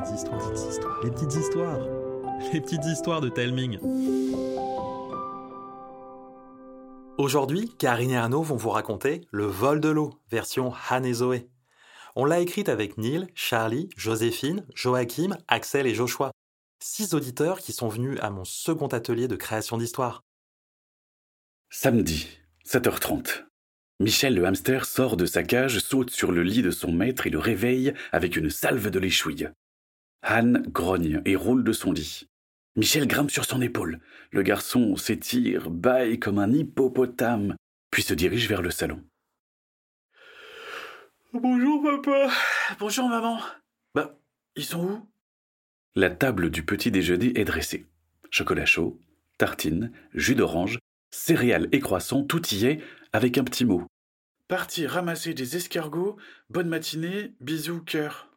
petites 0.00 0.14
histoires, 0.14 0.40
les 0.40 0.50
petites 0.50 0.70
histoires, 0.70 1.02
les 1.02 1.10
petites 1.10 1.34
histoires, 1.34 1.78
les 2.52 2.60
petites 2.60 2.84
histoires 2.86 3.20
de 3.20 3.28
Telming. 3.28 3.78
Aujourd'hui, 7.18 7.74
Karine 7.76 8.12
et 8.12 8.16
Arnaud 8.16 8.42
vont 8.42 8.56
vous 8.56 8.70
raconter 8.70 9.26
Le 9.30 9.44
vol 9.44 9.80
de 9.80 9.90
l'eau, 9.90 10.14
version 10.30 10.72
Han 10.90 11.02
et 11.02 11.12
Zoé. 11.12 11.48
On 12.16 12.24
l'a 12.24 12.40
écrite 12.40 12.68
avec 12.68 12.96
Neil, 12.96 13.26
Charlie, 13.34 13.90
Joséphine, 13.96 14.64
Joachim, 14.74 15.36
Axel 15.48 15.86
et 15.86 15.94
Joshua. 15.94 16.32
Six 16.82 17.12
auditeurs 17.12 17.58
qui 17.58 17.72
sont 17.72 17.88
venus 17.88 18.18
à 18.22 18.30
mon 18.30 18.44
second 18.44 18.88
atelier 18.88 19.28
de 19.28 19.36
création 19.36 19.76
d'histoire. 19.76 20.22
Samedi, 21.68 22.26
7h30. 22.66 23.44
Michel 24.00 24.34
le 24.34 24.46
hamster 24.46 24.86
sort 24.86 25.18
de 25.18 25.26
sa 25.26 25.42
cage, 25.42 25.78
saute 25.78 26.10
sur 26.10 26.32
le 26.32 26.42
lit 26.42 26.62
de 26.62 26.70
son 26.70 26.90
maître 26.90 27.26
et 27.26 27.30
le 27.30 27.38
réveille 27.38 27.92
avec 28.12 28.34
une 28.36 28.48
salve 28.48 28.88
de 28.88 28.98
l'échouille. 28.98 29.50
Han 30.22 30.52
grogne 30.68 31.22
et 31.24 31.36
roule 31.36 31.64
de 31.64 31.72
son 31.72 31.92
lit. 31.92 32.28
Michel 32.76 33.06
grimpe 33.06 33.30
sur 33.30 33.44
son 33.44 33.60
épaule. 33.60 34.00
Le 34.30 34.42
garçon 34.42 34.96
s'étire, 34.96 35.70
bâille 35.70 36.18
comme 36.18 36.38
un 36.38 36.52
hippopotame, 36.52 37.56
puis 37.90 38.02
se 38.02 38.14
dirige 38.14 38.48
vers 38.48 38.62
le 38.62 38.70
salon. 38.70 39.02
Bonjour 41.32 41.82
papa. 41.82 42.30
Bonjour 42.78 43.08
maman. 43.08 43.40
Bah, 43.94 44.18
ils 44.56 44.64
sont 44.64 44.84
où? 44.84 45.08
La 45.94 46.10
table 46.10 46.50
du 46.50 46.64
petit 46.64 46.90
déjeuner 46.90 47.38
est 47.38 47.44
dressée. 47.44 47.86
Chocolat 48.30 48.66
chaud, 48.66 49.00
tartines, 49.38 49.90
jus 50.14 50.36
d'orange, 50.36 50.78
céréales 51.10 51.68
et 51.72 51.80
croissants, 51.80 52.22
tout 52.22 52.46
y 52.54 52.66
est, 52.66 52.80
avec 53.12 53.38
un 53.38 53.44
petit 53.44 53.64
mot. 53.64 53.86
Parti 54.46 54.86
ramasser 54.86 55.34
des 55.34 55.56
escargots. 55.56 56.16
Bonne 56.48 56.68
matinée. 56.68 57.34
Bisous, 57.40 57.82
cœur. 57.82 58.29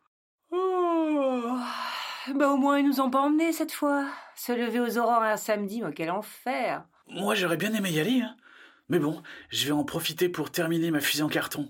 Bah 2.35 2.49
au 2.49 2.57
moins 2.57 2.79
ils 2.79 2.85
nous 2.85 3.01
ont 3.01 3.09
pas 3.09 3.21
emmenés 3.21 3.51
cette 3.51 3.71
fois. 3.71 4.07
Se 4.35 4.52
lever 4.52 4.79
aux 4.79 4.97
aurores 4.97 5.23
un 5.23 5.38
samedi, 5.38 5.81
moi 5.81 5.91
quel 5.91 6.09
enfer. 6.11 6.85
Moi, 7.07 7.35
j'aurais 7.35 7.57
bien 7.57 7.73
aimé 7.73 7.91
y 7.91 7.99
aller, 7.99 8.21
hein. 8.21 8.35
Mais 8.89 8.99
bon, 8.99 9.21
je 9.49 9.65
vais 9.65 9.71
en 9.71 9.83
profiter 9.83 10.30
pour 10.30 10.52
terminer 10.52 10.89
ma 10.89 11.02
fusée 11.02 11.23
en 11.23 11.30
carton. 11.30 11.69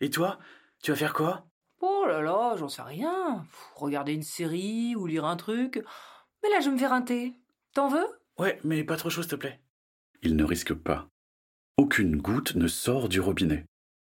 Et 0.00 0.10
toi, 0.10 0.38
tu 0.82 0.90
vas 0.90 0.96
faire 0.96 1.14
quoi? 1.14 1.46
Oh 1.80 2.04
là 2.06 2.20
là, 2.20 2.56
j'en 2.56 2.68
sais 2.68 2.82
rien. 2.82 3.44
Pff, 3.50 3.70
Regarder 3.74 4.12
une 4.12 4.22
série 4.22 4.94
ou 4.96 5.06
lire 5.06 5.24
un 5.24 5.36
truc. 5.36 5.82
Mais 6.42 6.50
là 6.50 6.60
je 6.60 6.66
vais 6.66 6.72
me 6.74 6.78
faire 6.78 6.92
un 6.92 7.02
thé. 7.02 7.34
T'en 7.72 7.88
veux? 7.88 8.06
Ouais, 8.38 8.60
mais 8.64 8.84
pas 8.84 8.96
trop 8.96 9.10
chaud, 9.10 9.22
s'il 9.22 9.30
te 9.30 9.36
plaît. 9.36 9.60
Il 10.22 10.36
ne 10.36 10.44
risque 10.44 10.74
pas. 10.74 11.08
Aucune 11.78 12.16
goutte 12.16 12.54
ne 12.54 12.68
sort 12.68 13.08
du 13.08 13.20
robinet. 13.20 13.64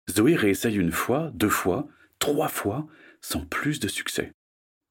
Zoé 0.10 0.36
réessaye 0.36 0.78
une 0.78 0.92
fois, 0.92 1.32
deux 1.34 1.50
fois, 1.50 1.88
trois 2.20 2.48
fois, 2.48 2.88
sans 3.22 3.46
plus 3.46 3.80
de 3.80 3.88
succès. 3.88 4.34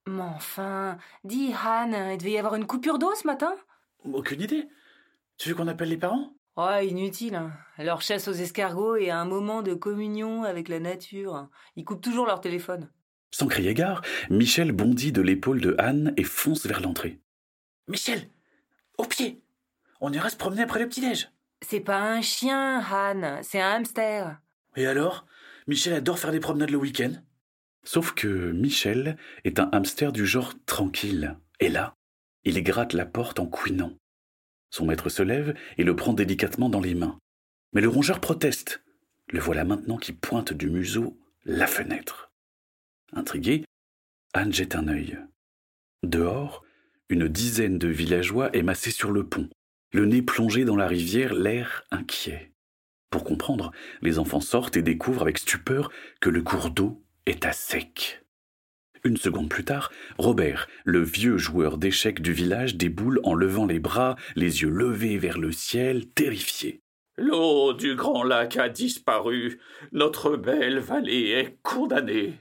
Mais 0.06 0.22
enfin, 0.22 0.98
dis 1.24 1.52
Han, 1.64 1.92
il 2.12 2.18
devait 2.18 2.32
y 2.32 2.38
avoir 2.38 2.54
une 2.54 2.66
coupure 2.66 2.98
d'eau 2.98 3.14
ce 3.14 3.26
matin? 3.26 3.54
Aucune 4.04 4.40
idée. 4.40 4.68
Tu 5.36 5.48
veux 5.48 5.54
qu'on 5.54 5.68
appelle 5.68 5.88
les 5.90 5.96
parents? 5.96 6.32
Ouais, 6.56 6.88
inutile. 6.88 7.34
hein. 7.36 7.52
Leur 7.78 8.02
chasse 8.02 8.28
aux 8.28 8.32
escargots 8.32 8.96
et 8.96 9.10
un 9.10 9.24
moment 9.24 9.62
de 9.62 9.74
communion 9.74 10.44
avec 10.44 10.68
la 10.68 10.80
nature. 10.80 11.48
Ils 11.76 11.84
coupent 11.84 12.02
toujours 12.02 12.26
leur 12.26 12.40
téléphone. 12.40 12.90
Sans 13.30 13.46
crier 13.46 13.74
gare, 13.74 14.02
Michel 14.28 14.72
bondit 14.72 15.12
de 15.12 15.22
l'épaule 15.22 15.60
de 15.60 15.76
Anne 15.78 16.12
et 16.16 16.24
fonce 16.24 16.66
vers 16.66 16.80
l'entrée. 16.80 17.20
Michel 17.86 18.28
Au 18.98 19.04
pied 19.04 19.40
On 20.00 20.12
ira 20.12 20.28
se 20.30 20.36
promener 20.36 20.62
après 20.62 20.80
le 20.80 20.88
petit-déj. 20.88 21.30
C'est 21.62 21.80
pas 21.80 22.00
un 22.00 22.22
chien, 22.22 22.80
Han, 22.90 23.40
c'est 23.42 23.60
un 23.60 23.70
hamster. 23.76 24.40
Et 24.76 24.86
alors? 24.86 25.26
Michel 25.66 25.92
adore 25.94 26.18
faire 26.18 26.32
des 26.32 26.40
promenades 26.40 26.70
le 26.70 26.78
week-end. 26.78 27.12
Sauf 27.84 28.12
que 28.12 28.52
Michel 28.52 29.16
est 29.44 29.58
un 29.58 29.68
hamster 29.72 30.12
du 30.12 30.26
genre 30.26 30.52
tranquille. 30.66 31.36
Et 31.60 31.68
là, 31.68 31.94
il 32.44 32.62
gratte 32.62 32.92
la 32.92 33.06
porte 33.06 33.38
en 33.38 33.46
couinant. 33.46 33.96
Son 34.70 34.86
maître 34.86 35.08
se 35.08 35.22
lève 35.22 35.54
et 35.78 35.84
le 35.84 35.96
prend 35.96 36.12
délicatement 36.12 36.68
dans 36.68 36.80
les 36.80 36.94
mains. 36.94 37.18
Mais 37.72 37.80
le 37.80 37.88
rongeur 37.88 38.20
proteste. 38.20 38.82
Le 39.28 39.40
voilà 39.40 39.64
maintenant 39.64 39.96
qui 39.96 40.12
pointe 40.12 40.52
du 40.52 40.68
museau 40.68 41.18
la 41.44 41.66
fenêtre. 41.66 42.30
Intrigué, 43.12 43.64
Anne 44.32 44.52
jette 44.52 44.74
un 44.74 44.88
œil. 44.88 45.18
Dehors, 46.02 46.64
une 47.08 47.28
dizaine 47.28 47.78
de 47.78 47.88
villageois 47.88 48.54
émassés 48.54 48.90
sur 48.90 49.10
le 49.10 49.26
pont, 49.26 49.48
le 49.92 50.06
nez 50.06 50.22
plongé 50.22 50.64
dans 50.64 50.76
la 50.76 50.86
rivière, 50.86 51.34
l'air 51.34 51.84
inquiet. 51.90 52.52
Pour 53.10 53.24
comprendre, 53.24 53.72
les 54.02 54.20
enfants 54.20 54.40
sortent 54.40 54.76
et 54.76 54.82
découvrent 54.82 55.22
avec 55.22 55.38
stupeur 55.38 55.90
que 56.20 56.30
le 56.30 56.42
cours 56.42 56.70
d'eau 56.70 57.02
est 57.30 57.46
à 57.46 57.52
sec. 57.52 58.22
Une 59.04 59.16
seconde 59.16 59.48
plus 59.48 59.64
tard, 59.64 59.90
Robert, 60.18 60.66
le 60.84 61.00
vieux 61.00 61.38
joueur 61.38 61.78
d'échecs 61.78 62.20
du 62.20 62.32
village, 62.32 62.74
déboule 62.74 63.20
en 63.22 63.34
levant 63.34 63.66
les 63.66 63.78
bras, 63.78 64.16
les 64.34 64.62
yeux 64.62 64.68
levés 64.68 65.16
vers 65.16 65.38
le 65.38 65.52
ciel, 65.52 66.08
terrifié. 66.08 66.82
L'eau 67.16 67.72
du 67.72 67.94
grand 67.94 68.24
lac 68.24 68.56
a 68.56 68.68
disparu. 68.68 69.60
Notre 69.92 70.36
belle 70.36 70.80
vallée 70.80 71.30
est 71.30 71.56
condamnée. 71.62 72.34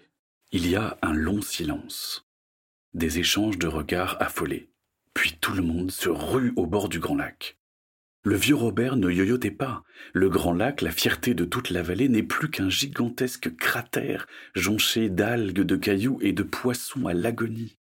Il 0.51 0.67
y 0.67 0.75
a 0.75 0.97
un 1.03 1.13
long 1.13 1.41
silence. 1.41 2.27
Des 2.95 3.19
échanges 3.19 3.59
de 3.59 3.67
regards 3.67 4.17
affolés. 4.19 4.71
Puis 5.13 5.37
tout 5.39 5.53
le 5.53 5.61
monde 5.61 5.91
se 5.91 6.09
rue 6.09 6.51
au 6.55 6.65
bord 6.65 6.89
du 6.89 6.99
grand 6.99 7.15
lac. 7.15 7.58
Le 8.29 8.35
vieux 8.35 8.53
Robert 8.53 8.95
ne 8.95 9.09
yoyotait 9.09 9.49
pas. 9.49 9.81
Le 10.13 10.29
grand 10.29 10.53
lac, 10.53 10.83
la 10.83 10.91
fierté 10.91 11.33
de 11.33 11.45
toute 11.45 11.71
la 11.71 11.81
vallée, 11.81 12.09
n'est 12.09 12.21
plus 12.21 12.51
qu'un 12.51 12.69
gigantesque 12.69 13.55
cratère 13.55 14.27
jonché 14.53 15.09
d'algues, 15.09 15.61
de 15.61 15.75
cailloux 15.75 16.19
et 16.21 16.31
de 16.31 16.43
poissons 16.43 17.07
à 17.07 17.15
l'agonie. 17.15 17.79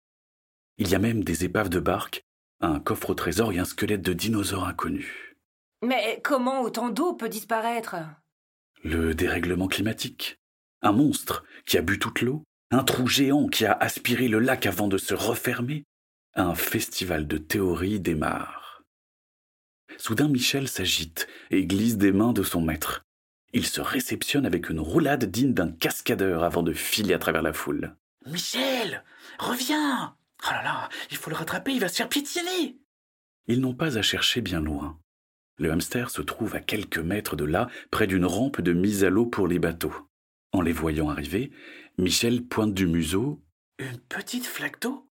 Il 0.78 0.88
y 0.88 0.96
a 0.96 0.98
même 0.98 1.22
des 1.22 1.44
épaves 1.44 1.68
de 1.68 1.78
barques, 1.78 2.24
un 2.60 2.80
coffre 2.80 3.10
au 3.10 3.14
trésor 3.14 3.52
et 3.52 3.60
un 3.60 3.64
squelette 3.64 4.02
de 4.02 4.12
dinosaure 4.12 4.66
inconnu. 4.66 5.36
Mais 5.80 6.20
comment 6.24 6.62
autant 6.62 6.88
d'eau 6.88 7.14
peut 7.14 7.28
disparaître? 7.28 7.94
Le 8.82 9.14
dérèglement 9.14 9.68
climatique. 9.68 10.40
Un 10.80 10.90
monstre 10.90 11.44
qui 11.66 11.78
a 11.78 11.82
bu 11.82 12.00
toute 12.00 12.20
l'eau, 12.20 12.42
un 12.72 12.82
trou 12.82 13.06
géant 13.06 13.46
qui 13.46 13.64
a 13.64 13.74
aspiré 13.74 14.26
le 14.26 14.40
lac 14.40 14.66
avant 14.66 14.88
de 14.88 14.98
se 14.98 15.14
refermer. 15.14 15.84
Un 16.34 16.56
festival 16.56 17.28
de 17.28 17.38
théories 17.38 18.00
démarre. 18.00 18.61
Soudain 20.04 20.26
Michel 20.26 20.66
s'agite 20.66 21.28
et 21.52 21.64
glisse 21.64 21.96
des 21.96 22.10
mains 22.10 22.32
de 22.32 22.42
son 22.42 22.60
maître. 22.60 23.04
Il 23.52 23.64
se 23.64 23.80
réceptionne 23.80 24.44
avec 24.44 24.68
une 24.68 24.80
roulade 24.80 25.26
digne 25.26 25.54
d'un 25.54 25.70
cascadeur 25.70 26.42
avant 26.42 26.64
de 26.64 26.72
filer 26.72 27.14
à 27.14 27.20
travers 27.20 27.40
la 27.40 27.52
foule. 27.52 27.94
Michel 28.26 29.04
Reviens 29.38 30.16
Oh 30.42 30.50
là 30.50 30.64
là, 30.64 30.88
il 31.12 31.16
faut 31.16 31.30
le 31.30 31.36
rattraper, 31.36 31.70
il 31.70 31.78
va 31.78 31.86
se 31.86 31.98
faire 31.98 32.08
piétiner 32.08 32.80
Ils 33.46 33.60
n'ont 33.60 33.76
pas 33.76 33.96
à 33.96 34.02
chercher 34.02 34.40
bien 34.40 34.60
loin. 34.60 34.98
Le 35.58 35.70
hamster 35.70 36.10
se 36.10 36.20
trouve 36.20 36.56
à 36.56 36.60
quelques 36.60 36.98
mètres 36.98 37.36
de 37.36 37.44
là, 37.44 37.68
près 37.92 38.08
d'une 38.08 38.26
rampe 38.26 38.60
de 38.60 38.72
mise 38.72 39.04
à 39.04 39.08
l'eau 39.08 39.26
pour 39.26 39.46
les 39.46 39.60
bateaux. 39.60 39.94
En 40.50 40.62
les 40.62 40.72
voyant 40.72 41.10
arriver, 41.10 41.52
Michel 41.96 42.44
pointe 42.44 42.74
du 42.74 42.88
museau. 42.88 43.40
Une 43.78 43.98
petite 43.98 44.46
flaque 44.46 44.82
d'eau? 44.82 45.08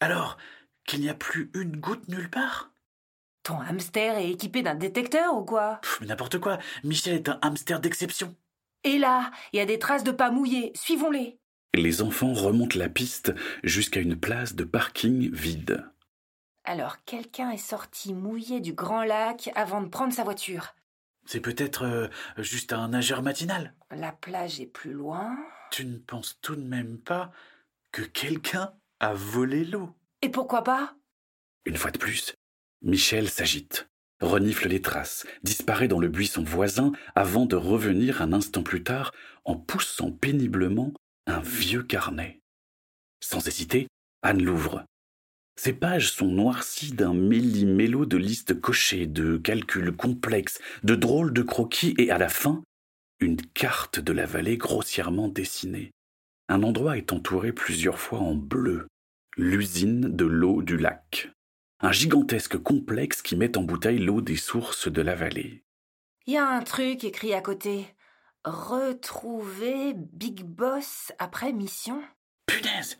Alors, 0.00 0.36
qu'il 0.84 1.00
n'y 1.00 1.10
a 1.10 1.14
plus 1.14 1.52
une 1.54 1.76
goutte 1.76 2.08
nulle 2.08 2.28
part? 2.28 2.72
Ton 3.42 3.58
hamster 3.60 4.18
est 4.18 4.30
équipé 4.30 4.62
d'un 4.62 4.74
détecteur 4.74 5.34
ou 5.34 5.44
quoi? 5.44 5.78
Pff, 5.82 5.98
mais 6.00 6.06
N'importe 6.06 6.38
quoi, 6.38 6.58
Michel 6.84 7.14
est 7.14 7.28
un 7.28 7.38
hamster 7.42 7.80
d'exception. 7.80 8.34
Et 8.84 8.98
là, 8.98 9.30
il 9.52 9.56
y 9.56 9.60
a 9.60 9.66
des 9.66 9.78
traces 9.78 10.04
de 10.04 10.10
pas 10.10 10.30
mouillés. 10.30 10.72
Suivons-les. 10.74 11.38
Les 11.74 12.02
enfants 12.02 12.32
remontent 12.32 12.78
la 12.78 12.88
piste 12.88 13.32
jusqu'à 13.62 14.00
une 14.00 14.18
place 14.18 14.54
de 14.54 14.64
parking 14.64 15.30
vide. 15.32 15.84
Alors, 16.64 17.04
quelqu'un 17.04 17.50
est 17.50 17.56
sorti 17.56 18.12
mouillé 18.12 18.60
du 18.60 18.72
grand 18.72 19.04
lac 19.04 19.50
avant 19.54 19.80
de 19.80 19.88
prendre 19.88 20.12
sa 20.12 20.24
voiture. 20.24 20.74
C'est 21.26 21.40
peut-être 21.40 21.84
euh, 21.84 22.08
juste 22.38 22.72
un 22.72 22.88
nageur 22.88 23.22
matinal. 23.22 23.74
La 23.90 24.12
plage 24.12 24.60
est 24.60 24.66
plus 24.66 24.92
loin. 24.92 25.36
Tu 25.70 25.84
ne 25.84 25.98
penses 25.98 26.38
tout 26.42 26.56
de 26.56 26.62
même 26.62 26.98
pas 26.98 27.30
que 27.92 28.02
quelqu'un 28.02 28.72
a 28.98 29.14
volé 29.14 29.64
l'eau 29.64 29.94
Et 30.22 30.28
pourquoi 30.28 30.64
pas? 30.64 30.94
Une 31.64 31.76
fois 31.76 31.90
de 31.90 31.98
plus, 31.98 32.34
Michel 32.82 33.28
s'agite, 33.28 33.88
renifle 34.20 34.68
les 34.68 34.80
traces, 34.80 35.26
disparaît 35.42 35.88
dans 35.88 36.00
le 36.00 36.08
buisson 36.08 36.42
voisin 36.42 36.92
avant 37.14 37.46
de 37.46 37.56
revenir 37.56 38.22
un 38.22 38.32
instant 38.32 38.62
plus 38.62 38.82
tard 38.82 39.12
en 39.44 39.56
poussant 39.56 40.10
péniblement 40.10 40.94
un 41.26 41.40
vieux 41.40 41.82
carnet. 41.82 42.40
Sans 43.20 43.46
hésiter, 43.46 43.86
Anne 44.22 44.42
l'ouvre. 44.42 44.84
Ses 45.56 45.74
pages 45.74 46.10
sont 46.10 46.28
noircies 46.28 46.92
d'un 46.92 47.12
méli-mélo 47.12 48.06
de 48.06 48.16
listes 48.16 48.58
cochées, 48.58 49.06
de 49.06 49.36
calculs 49.36 49.94
complexes, 49.94 50.58
de 50.82 50.94
drôles 50.94 51.34
de 51.34 51.42
croquis 51.42 51.94
et 51.98 52.10
à 52.10 52.16
la 52.16 52.30
fin, 52.30 52.62
une 53.20 53.36
carte 53.36 54.00
de 54.00 54.12
la 54.14 54.24
vallée 54.24 54.56
grossièrement 54.56 55.28
dessinée. 55.28 55.92
Un 56.48 56.62
endroit 56.62 56.96
est 56.96 57.12
entouré 57.12 57.52
plusieurs 57.52 57.98
fois 57.98 58.20
en 58.20 58.34
bleu, 58.34 58.88
l'usine 59.36 60.16
de 60.16 60.24
l'eau 60.24 60.62
du 60.62 60.78
lac. 60.78 61.30
Un 61.82 61.92
gigantesque 61.92 62.58
complexe 62.58 63.22
qui 63.22 63.36
met 63.36 63.56
en 63.56 63.62
bouteille 63.62 63.98
l'eau 63.98 64.20
des 64.20 64.36
sources 64.36 64.88
de 64.88 65.00
la 65.00 65.14
vallée. 65.14 65.64
Il 66.26 66.34
y 66.34 66.36
a 66.36 66.46
un 66.46 66.60
truc 66.62 67.04
écrit 67.04 67.32
à 67.32 67.40
côté. 67.40 67.86
Retrouver 68.44 69.94
Big 69.96 70.44
Boss 70.44 71.12
après 71.18 71.52
mission. 71.52 72.02
Punaise 72.46 72.98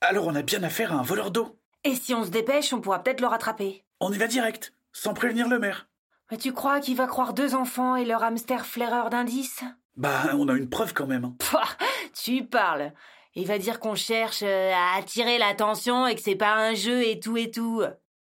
Alors 0.00 0.26
on 0.26 0.34
a 0.34 0.42
bien 0.42 0.62
affaire 0.62 0.92
à 0.92 0.96
un 0.96 1.02
voleur 1.02 1.30
d'eau. 1.30 1.58
Et 1.84 1.94
si 1.96 2.14
on 2.14 2.24
se 2.24 2.30
dépêche, 2.30 2.72
on 2.72 2.80
pourra 2.80 3.02
peut-être 3.02 3.20
le 3.20 3.26
rattraper. 3.26 3.84
On 4.00 4.12
y 4.12 4.18
va 4.18 4.28
direct, 4.28 4.72
sans 4.92 5.14
prévenir 5.14 5.48
le 5.48 5.58
maire. 5.58 5.88
Mais 6.30 6.36
tu 6.36 6.52
crois 6.52 6.80
qu'il 6.80 6.96
va 6.96 7.06
croire 7.06 7.34
deux 7.34 7.54
enfants 7.54 7.96
et 7.96 8.04
leur 8.04 8.22
hamster 8.22 8.64
flaireur 8.64 9.10
d'indices? 9.10 9.64
Bah, 9.96 10.30
on 10.34 10.48
a 10.48 10.54
une 10.54 10.70
preuve 10.70 10.94
quand 10.94 11.06
même. 11.06 11.24
hein. 11.24 11.34
Pouah, 11.38 11.68
Tu 12.14 12.44
parles. 12.44 12.92
Il 13.34 13.46
va 13.46 13.58
dire 13.58 13.80
qu'on 13.80 13.94
cherche 13.94 14.42
euh, 14.42 14.72
à 14.72 14.96
attirer 14.98 15.38
l'attention 15.38 16.06
et 16.06 16.14
que 16.14 16.20
c'est 16.20 16.36
pas 16.36 16.54
un 16.54 16.74
jeu 16.74 17.02
et 17.04 17.18
tout 17.18 17.36
et 17.36 17.50
tout. 17.50 17.82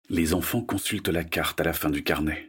Les 0.08 0.34
enfants 0.34 0.62
consultent 0.62 1.08
la 1.08 1.24
carte 1.24 1.60
à 1.60 1.64
la 1.64 1.72
fin 1.72 1.90
du 1.90 2.02
carnet. 2.02 2.48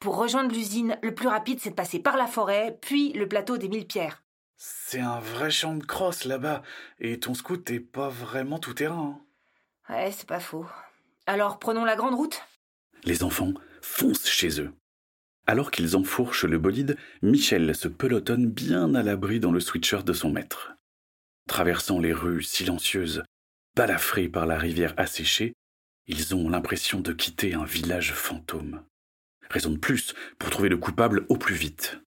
Pour 0.00 0.16
rejoindre 0.16 0.52
l'usine, 0.54 0.98
le 1.02 1.14
plus 1.14 1.28
rapide, 1.28 1.60
c'est 1.60 1.70
de 1.70 1.74
passer 1.74 1.98
par 2.00 2.16
la 2.16 2.26
forêt, 2.26 2.78
puis 2.80 3.12
le 3.12 3.28
plateau 3.28 3.56
des 3.58 3.68
mille 3.68 3.86
pierres. 3.86 4.22
C'est 4.56 5.00
un 5.00 5.18
vrai 5.20 5.50
champ 5.50 5.74
de 5.74 5.84
crosse 5.84 6.24
là-bas, 6.24 6.62
et 7.00 7.18
ton 7.18 7.34
scout 7.34 7.68
est 7.70 7.80
pas 7.80 8.08
vraiment 8.08 8.58
tout 8.58 8.74
terrain. 8.74 9.20
hein. 9.88 9.94
Ouais, 9.94 10.12
c'est 10.12 10.28
pas 10.28 10.40
faux. 10.40 10.66
Alors 11.26 11.58
prenons 11.58 11.84
la 11.84 11.96
grande 11.96 12.14
route 12.14 12.40
Les 13.04 13.22
enfants 13.22 13.52
foncent 13.80 14.28
chez 14.28 14.60
eux. 14.60 14.72
Alors 15.46 15.70
qu'ils 15.72 15.96
enfourchent 15.96 16.44
le 16.44 16.58
bolide, 16.58 16.96
Michel 17.20 17.74
se 17.74 17.88
pelotonne 17.88 18.46
bien 18.46 18.94
à 18.94 19.02
l'abri 19.02 19.40
dans 19.40 19.52
le 19.52 19.60
sweatshirt 19.60 20.04
de 20.04 20.12
son 20.12 20.30
maître. 20.30 20.72
Traversant 21.48 21.98
les 21.98 22.12
rues 22.12 22.44
silencieuses, 22.44 23.24
balafrés 23.76 24.28
par 24.28 24.46
la 24.46 24.56
rivière 24.56 24.94
asséchée, 24.96 25.52
ils 26.06 26.34
ont 26.34 26.48
l'impression 26.48 27.00
de 27.00 27.12
quitter 27.12 27.54
un 27.54 27.64
village 27.64 28.12
fantôme. 28.12 28.82
Raison 29.50 29.70
de 29.70 29.78
plus 29.78 30.14
pour 30.38 30.50
trouver 30.50 30.68
le 30.68 30.78
coupable 30.78 31.26
au 31.28 31.36
plus 31.36 31.54
vite. 31.54 31.98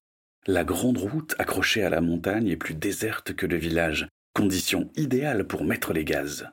La 0.47 0.63
grande 0.63 0.97
route 0.97 1.35
accrochée 1.39 1.83
à 1.83 1.89
la 1.89 2.01
montagne 2.01 2.47
est 2.47 2.57
plus 2.57 2.75
déserte 2.75 3.33
que 3.33 3.45
le 3.45 3.57
village, 3.57 4.07
condition 4.33 4.91
idéale 4.95 5.47
pour 5.47 5.63
mettre 5.63 5.93
les 5.93 6.03
gaz. 6.03 6.49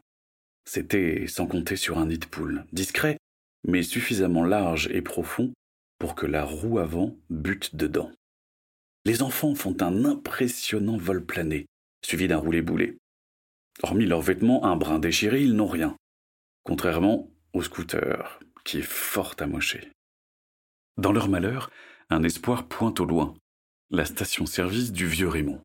C'était 0.65 1.27
sans 1.27 1.47
compter 1.47 1.77
sur 1.77 1.99
un 1.99 2.06
nid 2.06 2.19
de 2.19 2.27
poule, 2.27 2.65
discret, 2.73 3.19
mais 3.67 3.83
suffisamment 3.83 4.44
large 4.44 4.89
et 4.93 5.03
profond 5.03 5.53
pour 5.99 6.15
que 6.15 6.27
la 6.27 6.44
roue 6.44 6.79
avant 6.79 7.17
bute 7.31 7.77
dedans. 7.77 8.11
Les 9.05 9.23
enfants 9.23 9.55
font 9.55 9.77
un 9.81 10.05
impressionnant 10.05 10.97
vol 10.97 11.25
plané, 11.25 11.67
suivi 12.05 12.29
d'un 12.29 12.37
roulé-boulet. 12.37 12.97
Hormis 13.83 14.06
leurs 14.06 14.21
vêtements 14.21 14.65
un 14.65 14.77
brin 14.77 14.99
déchiré, 14.99 15.43
ils 15.43 15.55
n'ont 15.55 15.67
rien. 15.67 15.97
Contrairement 16.65 17.31
au 17.53 17.63
scooter, 17.63 18.41
qui 18.65 18.79
est 18.79 18.83
fort 18.83 19.35
amoché. 19.39 19.91
Dans 20.97 21.13
leur 21.13 21.29
malheur, 21.29 21.71
un 22.11 22.23
espoir 22.23 22.67
pointe 22.67 23.01
au 23.01 23.05
loin, 23.05 23.35
la 23.91 24.05
station-service 24.05 24.93
du 24.93 25.07
vieux 25.07 25.29
Raymond. 25.29 25.61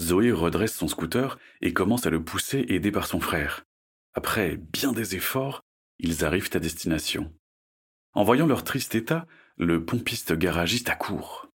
Zoé 0.00 0.32
redresse 0.32 0.74
son 0.74 0.88
scooter 0.88 1.38
et 1.60 1.72
commence 1.72 2.06
à 2.06 2.10
le 2.10 2.24
pousser 2.24 2.64
aidé 2.68 2.90
par 2.90 3.06
son 3.06 3.20
frère. 3.20 3.64
Après 4.14 4.56
bien 4.56 4.92
des 4.92 5.14
efforts, 5.14 5.62
ils 5.98 6.24
arrivent 6.24 6.50
à 6.54 6.58
destination. 6.58 7.32
En 8.14 8.24
voyant 8.24 8.46
leur 8.46 8.64
triste 8.64 8.94
état, 8.94 9.26
le 9.56 9.84
pompiste 9.84 10.32
garagiste 10.32 10.88
accourt. 10.88 11.48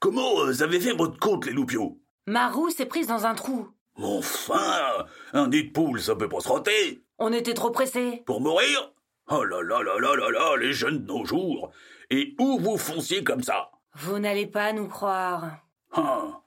Comment 0.00 0.44
vous 0.44 0.62
avez 0.62 0.80
fait 0.80 0.92
votre 0.92 1.18
compte, 1.18 1.46
les 1.46 1.52
loupiaux 1.52 2.00
Ma 2.26 2.48
roue 2.50 2.70
s'est 2.70 2.86
prise 2.86 3.06
dans 3.08 3.26
un 3.26 3.34
trou. 3.34 3.68
Enfin 3.96 5.06
Un 5.32 5.48
nid 5.48 5.64
de 5.64 5.72
poule, 5.72 6.00
ça 6.00 6.14
peut 6.14 6.28
pas 6.28 6.40
se 6.40 6.48
rater 6.48 7.02
On 7.18 7.32
était 7.32 7.54
trop 7.54 7.70
pressés. 7.70 8.22
Pour 8.26 8.40
mourir? 8.40 8.92
Oh 9.30 9.44
là 9.44 9.62
là 9.62 9.82
là 9.82 9.98
là 9.98 10.16
là 10.16 10.30
là, 10.30 10.56
les 10.56 10.72
jeunes 10.72 11.02
de 11.04 11.06
nos 11.06 11.24
jours 11.24 11.70
Et 12.10 12.34
où 12.38 12.58
vous 12.58 12.78
fonciez 12.78 13.22
comme 13.24 13.42
ça? 13.42 13.70
Vous 13.94 14.18
n'allez 14.18 14.46
pas 14.46 14.72
nous 14.72 14.88
croire. 14.88 15.58
Ah, 15.92 16.40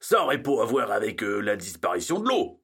Ça 0.00 0.22
aurait 0.22 0.42
pas 0.42 0.62
à 0.62 0.64
voir 0.64 0.90
avec 0.90 1.22
euh, 1.22 1.40
la 1.40 1.56
disparition 1.56 2.20
de 2.20 2.28
l'eau 2.28 2.62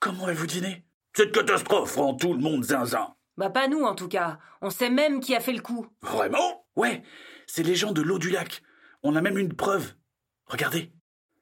Comment 0.00 0.24
avez-vous 0.24 0.46
dîné? 0.46 0.84
Cette 1.14 1.32
catastrophe 1.32 1.96
rend 1.96 2.14
tout 2.14 2.32
le 2.34 2.40
monde 2.40 2.64
zinzin 2.64 3.14
Bah 3.36 3.50
pas 3.50 3.68
nous 3.68 3.82
en 3.82 3.94
tout 3.94 4.08
cas. 4.08 4.38
On 4.60 4.70
sait 4.70 4.90
même 4.90 5.20
qui 5.20 5.34
a 5.34 5.40
fait 5.40 5.52
le 5.52 5.62
coup. 5.62 5.86
Vraiment? 6.02 6.66
Ouais, 6.76 7.02
c'est 7.46 7.62
les 7.62 7.74
gens 7.74 7.92
de 7.92 8.02
l'eau 8.02 8.18
du 8.18 8.30
lac. 8.30 8.62
On 9.02 9.16
a 9.16 9.20
même 9.22 9.38
une 9.38 9.54
preuve. 9.54 9.94
Regardez. 10.46 10.92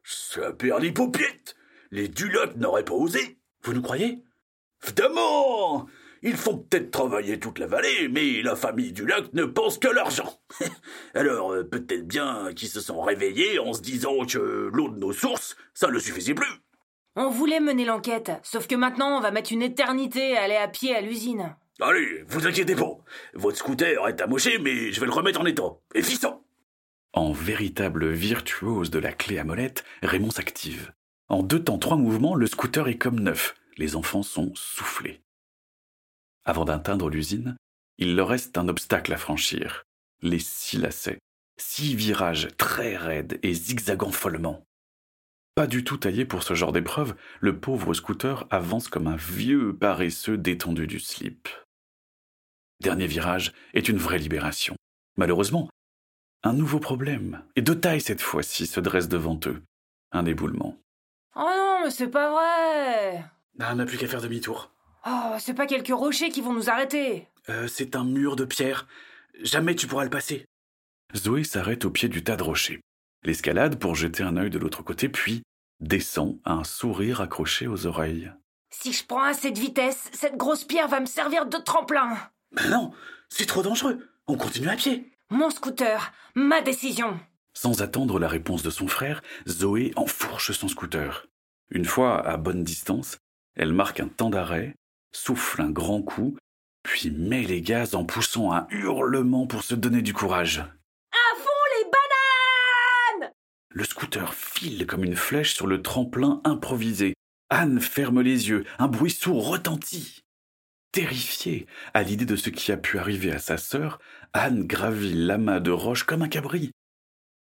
Ça 0.04 0.52
perd 0.52 0.82
les 0.82 0.92
paupiètes 0.92 1.56
Les 1.90 2.08
Duloc 2.08 2.56
n'auraient 2.56 2.84
pas 2.84 2.94
osé 2.94 3.38
Vous 3.62 3.72
nous 3.72 3.82
croyez? 3.82 4.22
Évidemment 4.84 5.86
Ils 6.26 6.38
font 6.38 6.56
peut-être 6.56 6.90
travailler 6.90 7.38
toute 7.38 7.58
la 7.58 7.66
vallée, 7.66 8.08
mais 8.08 8.40
la 8.40 8.56
famille 8.56 8.92
du 8.92 9.04
lac 9.04 9.30
ne 9.34 9.44
pense 9.44 9.76
que 9.76 9.88
l'argent. 9.88 10.40
Alors, 11.14 11.52
euh, 11.52 11.64
peut-être 11.64 12.06
bien 12.06 12.54
qu'ils 12.56 12.70
se 12.70 12.80
sont 12.80 13.02
réveillés 13.02 13.58
en 13.58 13.74
se 13.74 13.82
disant 13.82 14.24
que 14.24 14.70
l'eau 14.72 14.88
de 14.88 14.98
nos 14.98 15.12
sources, 15.12 15.54
ça 15.74 15.90
ne 15.90 15.98
suffisait 15.98 16.32
plus. 16.32 16.48
On 17.14 17.28
voulait 17.28 17.60
mener 17.60 17.84
l'enquête, 17.84 18.32
sauf 18.42 18.66
que 18.66 18.74
maintenant 18.74 19.18
on 19.18 19.20
va 19.20 19.32
mettre 19.32 19.52
une 19.52 19.60
éternité 19.60 20.34
à 20.34 20.44
aller 20.44 20.56
à 20.56 20.66
pied 20.66 20.96
à 20.96 21.02
l'usine. 21.02 21.54
Allez, 21.78 22.24
vous 22.26 22.46
inquiétez 22.46 22.74
pas. 22.74 22.96
Votre 23.34 23.58
scooter 23.58 24.08
est 24.08 24.22
amoché, 24.22 24.58
mais 24.58 24.92
je 24.92 25.00
vais 25.00 25.06
le 25.06 25.12
remettre 25.12 25.42
en 25.42 25.46
état. 25.46 25.76
Et 25.94 26.00
fissant 26.00 26.42
En 27.12 27.32
véritable 27.32 28.08
virtuose 28.08 28.90
de 28.90 28.98
la 28.98 29.12
clé 29.12 29.38
à 29.38 29.44
molette, 29.44 29.84
Raymond 30.02 30.30
s'active. 30.30 30.94
En 31.28 31.42
deux 31.42 31.62
temps, 31.62 31.78
trois 31.78 31.98
mouvements, 31.98 32.34
le 32.34 32.46
scooter 32.46 32.88
est 32.88 32.96
comme 32.96 33.20
neuf. 33.20 33.56
Les 33.76 33.94
enfants 33.94 34.22
sont 34.22 34.52
soufflés. 34.54 35.23
Avant 36.44 36.64
d'atteindre 36.64 37.08
l'usine, 37.08 37.56
il 37.98 38.16
leur 38.16 38.28
reste 38.28 38.58
un 38.58 38.68
obstacle 38.68 39.12
à 39.12 39.16
franchir. 39.16 39.84
Les 40.20 40.38
six 40.38 40.78
lacets. 40.78 41.18
Six 41.56 41.94
virages 41.94 42.48
très 42.56 42.96
raides 42.96 43.38
et 43.42 43.54
zigzagant 43.54 44.10
follement. 44.10 44.64
Pas 45.54 45.66
du 45.68 45.84
tout 45.84 45.96
taillé 45.96 46.24
pour 46.24 46.42
ce 46.42 46.54
genre 46.54 46.72
d'épreuve, 46.72 47.14
le 47.40 47.60
pauvre 47.60 47.94
scooter 47.94 48.46
avance 48.50 48.88
comme 48.88 49.06
un 49.06 49.16
vieux 49.16 49.76
paresseux 49.76 50.36
détendu 50.36 50.86
du 50.88 50.98
slip. 50.98 51.48
Dernier 52.80 53.06
virage 53.06 53.52
est 53.72 53.88
une 53.88 53.98
vraie 53.98 54.18
libération. 54.18 54.74
Malheureusement, 55.16 55.70
un 56.42 56.52
nouveau 56.52 56.80
problème, 56.80 57.44
et 57.54 57.62
de 57.62 57.72
taille 57.72 58.00
cette 58.00 58.20
fois-ci, 58.20 58.66
se 58.66 58.80
dresse 58.80 59.08
devant 59.08 59.38
eux. 59.46 59.62
Un 60.10 60.26
éboulement. 60.26 60.76
Oh 61.36 61.48
non, 61.56 61.80
mais 61.84 61.90
c'est 61.90 62.08
pas 62.10 62.30
vrai 62.32 63.24
Ah, 63.60 63.70
On 63.72 63.76
n'a 63.76 63.86
plus 63.86 63.96
qu'à 63.96 64.08
faire 64.08 64.20
demi-tour. 64.20 64.72
Oh, 65.06 65.34
c'est 65.38 65.54
pas 65.54 65.66
quelques 65.66 65.88
rochers 65.88 66.30
qui 66.30 66.40
vont 66.40 66.52
nous 66.52 66.70
arrêter 66.70 67.28
Euh, 67.48 67.68
c'est 67.68 67.94
un 67.96 68.04
mur 68.04 68.36
de 68.36 68.44
pierre. 68.44 68.86
Jamais 69.40 69.74
tu 69.74 69.86
pourras 69.86 70.04
le 70.04 70.10
passer. 70.10 70.46
Zoé 71.14 71.44
s'arrête 71.44 71.84
au 71.84 71.90
pied 71.90 72.08
du 72.08 72.24
tas 72.24 72.36
de 72.36 72.42
rochers. 72.42 72.80
L'escalade 73.22 73.78
pour 73.78 73.94
jeter 73.94 74.22
un 74.22 74.36
œil 74.36 74.50
de 74.50 74.58
l'autre 74.58 74.82
côté, 74.82 75.08
puis 75.08 75.42
descend, 75.80 76.38
un 76.44 76.64
sourire 76.64 77.20
accroché 77.20 77.66
aux 77.66 77.86
oreilles. 77.86 78.32
Si 78.70 78.92
je 78.92 79.04
prends 79.06 79.22
assez 79.22 79.50
de 79.50 79.58
vitesse, 79.58 80.10
cette 80.12 80.36
grosse 80.36 80.64
pierre 80.64 80.88
va 80.88 81.00
me 81.00 81.06
servir 81.06 81.46
de 81.46 81.58
tremplin 81.58 82.16
Ben 82.52 82.70
non, 82.70 82.92
c'est 83.28 83.46
trop 83.46 83.62
dangereux. 83.62 84.08
On 84.26 84.36
continue 84.36 84.68
à 84.68 84.76
pied. 84.76 85.10
Mon 85.30 85.50
scooter, 85.50 86.12
ma 86.34 86.60
décision 86.62 87.18
Sans 87.52 87.82
attendre 87.82 88.18
la 88.18 88.28
réponse 88.28 88.62
de 88.62 88.70
son 88.70 88.88
frère, 88.88 89.22
Zoé 89.48 89.92
enfourche 89.96 90.52
son 90.52 90.68
scooter. 90.68 91.26
Une 91.70 91.84
fois 91.84 92.26
à 92.26 92.36
bonne 92.36 92.64
distance, 92.64 93.18
elle 93.54 93.72
marque 93.72 94.00
un 94.00 94.08
temps 94.08 94.30
d'arrêt, 94.30 94.74
souffle 95.14 95.62
un 95.62 95.70
grand 95.70 96.02
coup, 96.02 96.36
puis 96.82 97.10
met 97.10 97.42
les 97.42 97.62
gaz 97.62 97.94
en 97.94 98.04
poussant 98.04 98.52
un 98.52 98.66
hurlement 98.70 99.46
pour 99.46 99.62
se 99.62 99.74
donner 99.74 100.02
du 100.02 100.12
courage. 100.12 100.58
À 100.58 101.36
fond 101.36 101.50
les 101.78 101.84
bananes 101.84 103.32
Le 103.70 103.84
scooter 103.84 104.34
file 104.34 104.86
comme 104.86 105.04
une 105.04 105.16
flèche 105.16 105.54
sur 105.54 105.66
le 105.66 105.82
tremplin 105.82 106.40
improvisé. 106.44 107.14
Anne 107.50 107.80
ferme 107.80 108.20
les 108.20 108.48
yeux, 108.48 108.64
un 108.78 108.88
bruit 108.88 109.10
sourd 109.10 109.48
retentit. 109.48 110.20
Terrifiée 110.92 111.66
à 111.92 112.02
l'idée 112.02 112.26
de 112.26 112.36
ce 112.36 112.50
qui 112.50 112.70
a 112.70 112.76
pu 112.76 112.98
arriver 112.98 113.32
à 113.32 113.38
sa 113.38 113.56
sœur, 113.56 113.98
Anne 114.32 114.64
gravit 114.64 115.12
l'amas 115.12 115.60
de 115.60 115.70
roches 115.70 116.04
comme 116.04 116.22
un 116.22 116.28
cabri. 116.28 116.70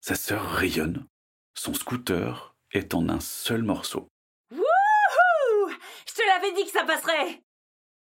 Sa 0.00 0.14
sœur 0.14 0.44
rayonne. 0.44 1.06
Son 1.54 1.74
scooter 1.74 2.54
est 2.72 2.94
en 2.94 3.08
un 3.08 3.20
seul 3.20 3.62
morceau. 3.62 4.08
Wouhou 4.52 5.70
Je 6.06 6.14
te 6.14 6.22
l'avais 6.26 6.54
dit 6.54 6.64
que 6.64 6.70
ça 6.70 6.84
passerait 6.84 7.42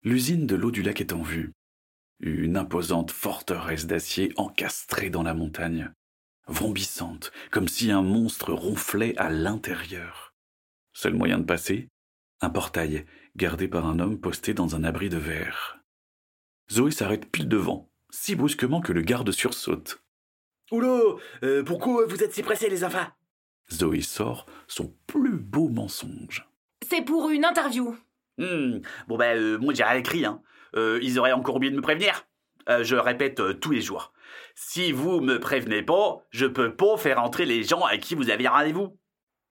L'usine 0.05 0.47
de 0.47 0.55
l'eau 0.55 0.71
du 0.71 0.83
lac 0.83 1.01
est 1.01 1.13
en 1.13 1.23
vue. 1.23 1.53
Une 2.21 2.57
imposante 2.57 3.11
forteresse 3.11 3.87
d'acier 3.87 4.33
encastrée 4.37 5.11
dans 5.11 5.25
la 5.25 5.35
montagne, 5.35 5.93
vrombissante, 6.47 7.33
comme 7.51 7.69
si 7.69 7.91
un 7.91 8.03
monstre 8.03 8.53
ronflait 8.53 9.17
à 9.19 9.29
l'intérieur. 9.29 10.35
Seul 10.93 11.15
moyen 11.15 11.39
de 11.39 11.45
passer? 11.45 11.89
Un 12.41 12.51
portail, 12.51 13.07
gardé 13.35 13.67
par 13.67 13.87
un 13.87 13.99
homme 13.99 14.21
posté 14.21 14.55
dans 14.55 14.77
un 14.77 14.85
abri 14.85 15.09
de 15.09 15.17
verre. 15.17 15.81
Zoé 16.71 16.93
s'arrête 16.93 17.31
pile 17.31 17.49
devant, 17.49 17.91
si 18.11 18.37
brusquement 18.37 18.81
que 18.81 18.93
le 18.93 19.03
garde 19.03 19.33
sursaute. 19.33 20.01
Oula, 20.71 21.17
euh, 21.43 21.65
pourquoi 21.65 22.07
vous 22.07 22.23
êtes 22.23 22.35
si 22.35 22.43
pressés, 22.43 22.69
les 22.69 22.85
enfants? 22.85 23.09
Zoé 23.73 24.01
sort 24.03 24.47
son 24.69 24.95
plus 25.07 25.37
beau 25.37 25.69
mensonge. 25.69 26.49
C'est 26.89 27.03
pour 27.03 27.31
une 27.31 27.45
interview. 27.45 27.97
Hmm, 28.39 28.79
Bon 29.09 29.17
ben, 29.17 29.37
euh, 29.37 29.59
moi 29.59 29.75
j'ai 29.75 29.85
rien 29.85 29.99
écrit, 29.99 30.25
hein. 30.25 30.41
Euh, 30.77 30.99
ils 31.03 31.19
auraient 31.19 31.33
encore 31.33 31.57
oublié 31.57 31.71
de 31.73 31.77
me 31.77 31.83
prévenir. 31.83 32.27
Euh, 32.69 32.85
je 32.85 32.95
répète 32.97 33.41
tous 33.61 33.71
les 33.71 33.81
jours. 33.81 34.13
Si 34.55 34.93
vous 34.93 35.21
me 35.21 35.39
prévenez 35.41 35.83
pas, 35.83 36.19
je 36.31 36.47
peux 36.47 36.75
pas 36.77 36.97
faire 36.99 37.23
entrer 37.23 37.47
les 37.47 37.63
gens 37.65 37.83
à 37.85 37.97
qui 37.97 38.15
vous 38.15 38.29
avez 38.31 38.47
rendez-vous. 38.47 38.99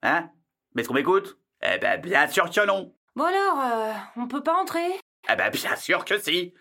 Hein? 0.03 0.29
Maître 0.75 0.94
m'écoute 0.94 1.38
Eh 1.63 1.79
ben, 1.79 2.00
bien 2.00 2.27
sûr 2.27 2.50
que 2.50 2.65
non. 2.65 2.94
Bon 3.15 3.24
alors, 3.25 3.96
on 4.15 4.27
peut 4.27 4.44
pas 4.44 4.53
entrer? 4.62 4.86
Ah 5.27 5.36
bah 5.36 5.50
bien 5.50 5.75
sûr 5.75 6.06
que 6.06 6.20
si 6.20 6.53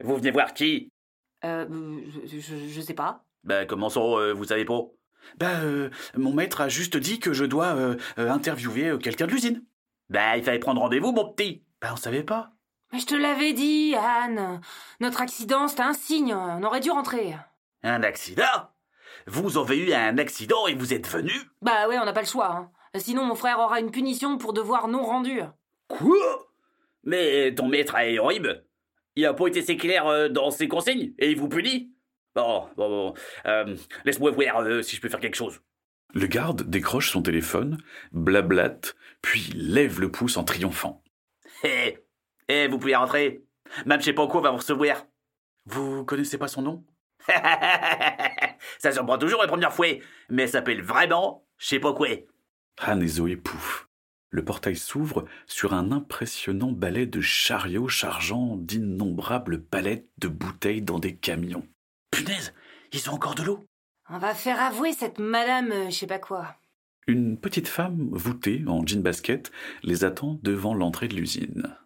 Vous 0.00 0.16
venez 0.16 0.30
voir 0.30 0.54
qui? 0.54 0.90
Euh, 1.44 1.66
je, 2.24 2.38
je- 2.38 2.68
je 2.68 2.80
sais 2.80 2.94
pas. 2.94 3.24
Bah 3.42 3.66
comment 3.66 3.88
ça, 3.88 4.00
vous 4.32 4.44
savez 4.44 4.64
pas? 4.64 4.82
Bah, 5.36 5.60
euh, 5.62 5.90
mon 6.16 6.32
maître 6.32 6.60
a 6.60 6.68
juste 6.68 6.96
dit 6.96 7.18
que 7.18 7.32
je 7.32 7.44
dois 7.44 7.76
interviewer 8.16 8.96
quelqu'un 9.02 9.26
de 9.26 9.32
l'usine. 9.32 9.64
Bah 10.10 10.36
il 10.36 10.42
fallait 10.44 10.58
prendre 10.58 10.80
rendez-vous, 10.80 11.12
mon 11.12 11.32
petit 11.32 11.62
Bah, 11.80 11.90
on 11.92 11.96
savait 11.96 12.22
pas. 12.22 12.50
Mais 12.92 12.98
je 13.00 13.06
te 13.06 13.14
l'avais 13.14 13.52
dit, 13.52 13.94
Anne. 13.94 14.60
Notre 15.00 15.20
accident, 15.20 15.68
c'était 15.68 15.82
un 15.82 15.92
signe. 15.92 16.32
On 16.34 16.62
aurait 16.62 16.80
dû 16.80 16.90
rentrer. 16.90 17.34
Un 17.82 18.02
accident? 18.02 18.70
Vous 19.26 19.58
avez 19.58 19.76
eu 19.76 19.92
un 19.92 20.16
accident 20.16 20.66
et 20.66 20.74
vous 20.74 20.94
êtes 20.94 21.06
venu? 21.08 21.32
Bah 21.60 21.86
ouais, 21.88 21.98
on 21.98 22.04
n'a 22.06 22.14
pas 22.14 22.22
le 22.22 22.26
choix. 22.26 22.50
hein. 22.50 22.70
Sinon, 22.94 23.24
mon 23.24 23.34
frère 23.34 23.58
aura 23.58 23.80
une 23.80 23.90
punition 23.90 24.38
pour 24.38 24.54
devoir 24.54 24.88
non 24.88 25.02
rendu. 25.02 25.42
Quoi? 25.88 26.16
Mais 27.04 27.54
ton 27.54 27.68
maître 27.68 27.94
est 27.96 28.18
horrible. 28.18 28.64
Il 29.16 29.26
a 29.26 29.34
pas 29.34 29.48
été 29.48 29.76
clair 29.76 30.06
euh, 30.06 30.28
dans 30.28 30.50
ses 30.50 30.68
consignes 30.68 31.12
et 31.18 31.30
il 31.30 31.36
vous 31.38 31.48
punit. 31.48 31.92
Bon, 32.34 32.68
bon, 32.76 32.88
bon. 32.88 33.14
Euh, 33.46 33.76
Laisse-moi 34.04 34.30
voir 34.30 34.60
euh, 34.60 34.80
si 34.82 34.96
je 34.96 35.00
peux 35.02 35.08
faire 35.08 35.20
quelque 35.20 35.36
chose. 35.36 35.60
Le 36.14 36.26
garde 36.26 36.62
décroche 36.62 37.10
son 37.10 37.22
téléphone, 37.22 37.78
blablate, 38.12 38.96
puis 39.20 39.52
lève 39.54 40.00
le 40.00 40.10
pouce 40.10 40.36
en 40.36 40.44
triomphant. 40.44 41.02
Hé, 41.62 41.98
hé, 42.48 42.66
vous 42.68 42.78
pouvez 42.78 42.96
rentrer. 42.96 43.42
Pas 43.86 44.26
quoi 44.26 44.40
va 44.40 44.50
vous 44.50 44.56
recevoir. 44.56 45.06
Vous 45.66 46.04
connaissez 46.04 46.38
pas 46.38 46.48
son 46.48 46.62
nom? 46.62 46.84
Ça 48.78 48.92
surprend 48.92 49.18
toujours 49.18 49.42
la 49.42 49.48
première 49.48 49.72
fois, 49.72 49.88
mais 50.30 50.46
ça 50.46 50.58
s'appelle 50.58 50.82
vraiment 50.82 51.44
quoi. 51.94 52.08
Han 52.86 53.00
et 53.00 53.06
Zoé 53.06 53.36
pouf. 53.36 53.88
Le 54.30 54.44
portail 54.44 54.76
s'ouvre 54.76 55.24
sur 55.46 55.74
un 55.74 55.90
impressionnant 55.90 56.70
balai 56.70 57.06
de 57.06 57.20
chariots 57.20 57.88
chargeant 57.88 58.56
d'innombrables 58.56 59.62
palettes 59.62 60.08
de 60.18 60.28
bouteilles 60.28 60.82
dans 60.82 60.98
des 60.98 61.16
camions. 61.16 61.66
Punaise, 62.10 62.54
ils 62.92 63.08
ont 63.10 63.14
encore 63.14 63.34
de 63.34 63.42
l'eau? 63.42 63.66
On 64.10 64.16
va 64.16 64.34
faire 64.34 64.58
avouer 64.60 64.92
cette 64.92 65.18
madame, 65.18 65.70
euh, 65.70 65.90
je 65.90 65.98
sais 65.98 66.06
pas 66.06 66.18
quoi. 66.18 66.54
Une 67.06 67.38
petite 67.38 67.68
femme 67.68 68.08
voûtée 68.12 68.62
en 68.66 68.86
jean 68.86 69.02
basket 69.02 69.50
les 69.82 70.02
attend 70.02 70.38
devant 70.42 70.72
l'entrée 70.72 71.08
de 71.08 71.14
l'usine. 71.14 71.76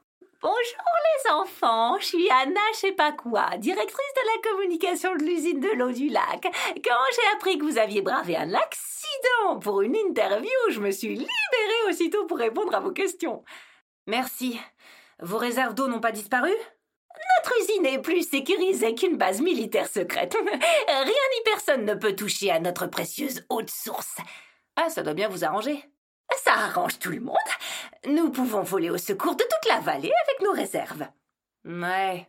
Bonjour 0.40 0.54
les 0.54 1.30
enfants, 1.32 1.98
je 1.98 2.06
suis 2.06 2.30
Anna 2.30 2.60
je 2.74 2.78
sais 2.78 2.92
pas 2.92 3.10
quoi, 3.10 3.56
directrice 3.58 4.14
de 4.16 4.26
la 4.36 4.50
communication 4.50 5.16
de 5.16 5.22
l'usine 5.24 5.60
de 5.60 5.70
l'eau 5.76 5.90
du 5.90 6.08
lac. 6.08 6.42
Quand 6.84 7.04
j'ai 7.12 7.36
appris 7.36 7.58
que 7.58 7.64
vous 7.64 7.78
aviez 7.78 8.02
bravé 8.02 8.36
un 8.36 8.54
accident 8.54 9.58
pour 9.60 9.82
une 9.82 9.96
interview, 9.96 10.50
je 10.70 10.80
me 10.80 10.92
suis 10.92 11.14
libérée 11.14 11.88
aussitôt 11.88 12.26
pour 12.26 12.38
répondre 12.38 12.74
à 12.74 12.80
vos 12.80 12.92
questions. 12.92 13.42
Merci. 14.06 14.60
Vos 15.20 15.38
réserves 15.38 15.74
d'eau 15.74 15.88
n'ont 15.88 16.00
pas 16.00 16.12
disparu? 16.12 16.52
Notre 17.62 17.70
usine 17.74 17.86
est 17.86 18.02
plus 18.02 18.28
sécurisée 18.28 18.94
qu'une 18.94 19.16
base 19.16 19.40
militaire 19.40 19.86
secrète. 19.88 20.34
Rien 20.88 21.04
ni 21.06 21.42
personne 21.44 21.84
ne 21.84 21.94
peut 21.94 22.14
toucher 22.16 22.50
à 22.50 22.58
notre 22.60 22.86
précieuse 22.86 23.44
eau 23.50 23.62
de 23.62 23.70
source. 23.70 24.16
Ah, 24.76 24.88
ça 24.90 25.02
doit 25.02 25.14
bien 25.14 25.28
vous 25.28 25.44
arranger. 25.44 25.84
Ça 26.44 26.54
arrange 26.54 26.98
tout 26.98 27.10
le 27.10 27.20
monde. 27.20 27.36
Nous 28.06 28.30
pouvons 28.30 28.62
voler 28.62 28.90
au 28.90 28.98
secours 28.98 29.36
de 29.36 29.44
toute 29.44 29.68
la 29.70 29.80
vallée 29.80 30.10
avec 30.26 30.42
nos 30.42 30.52
réserves. 30.52 31.06
Ouais. 31.64 32.26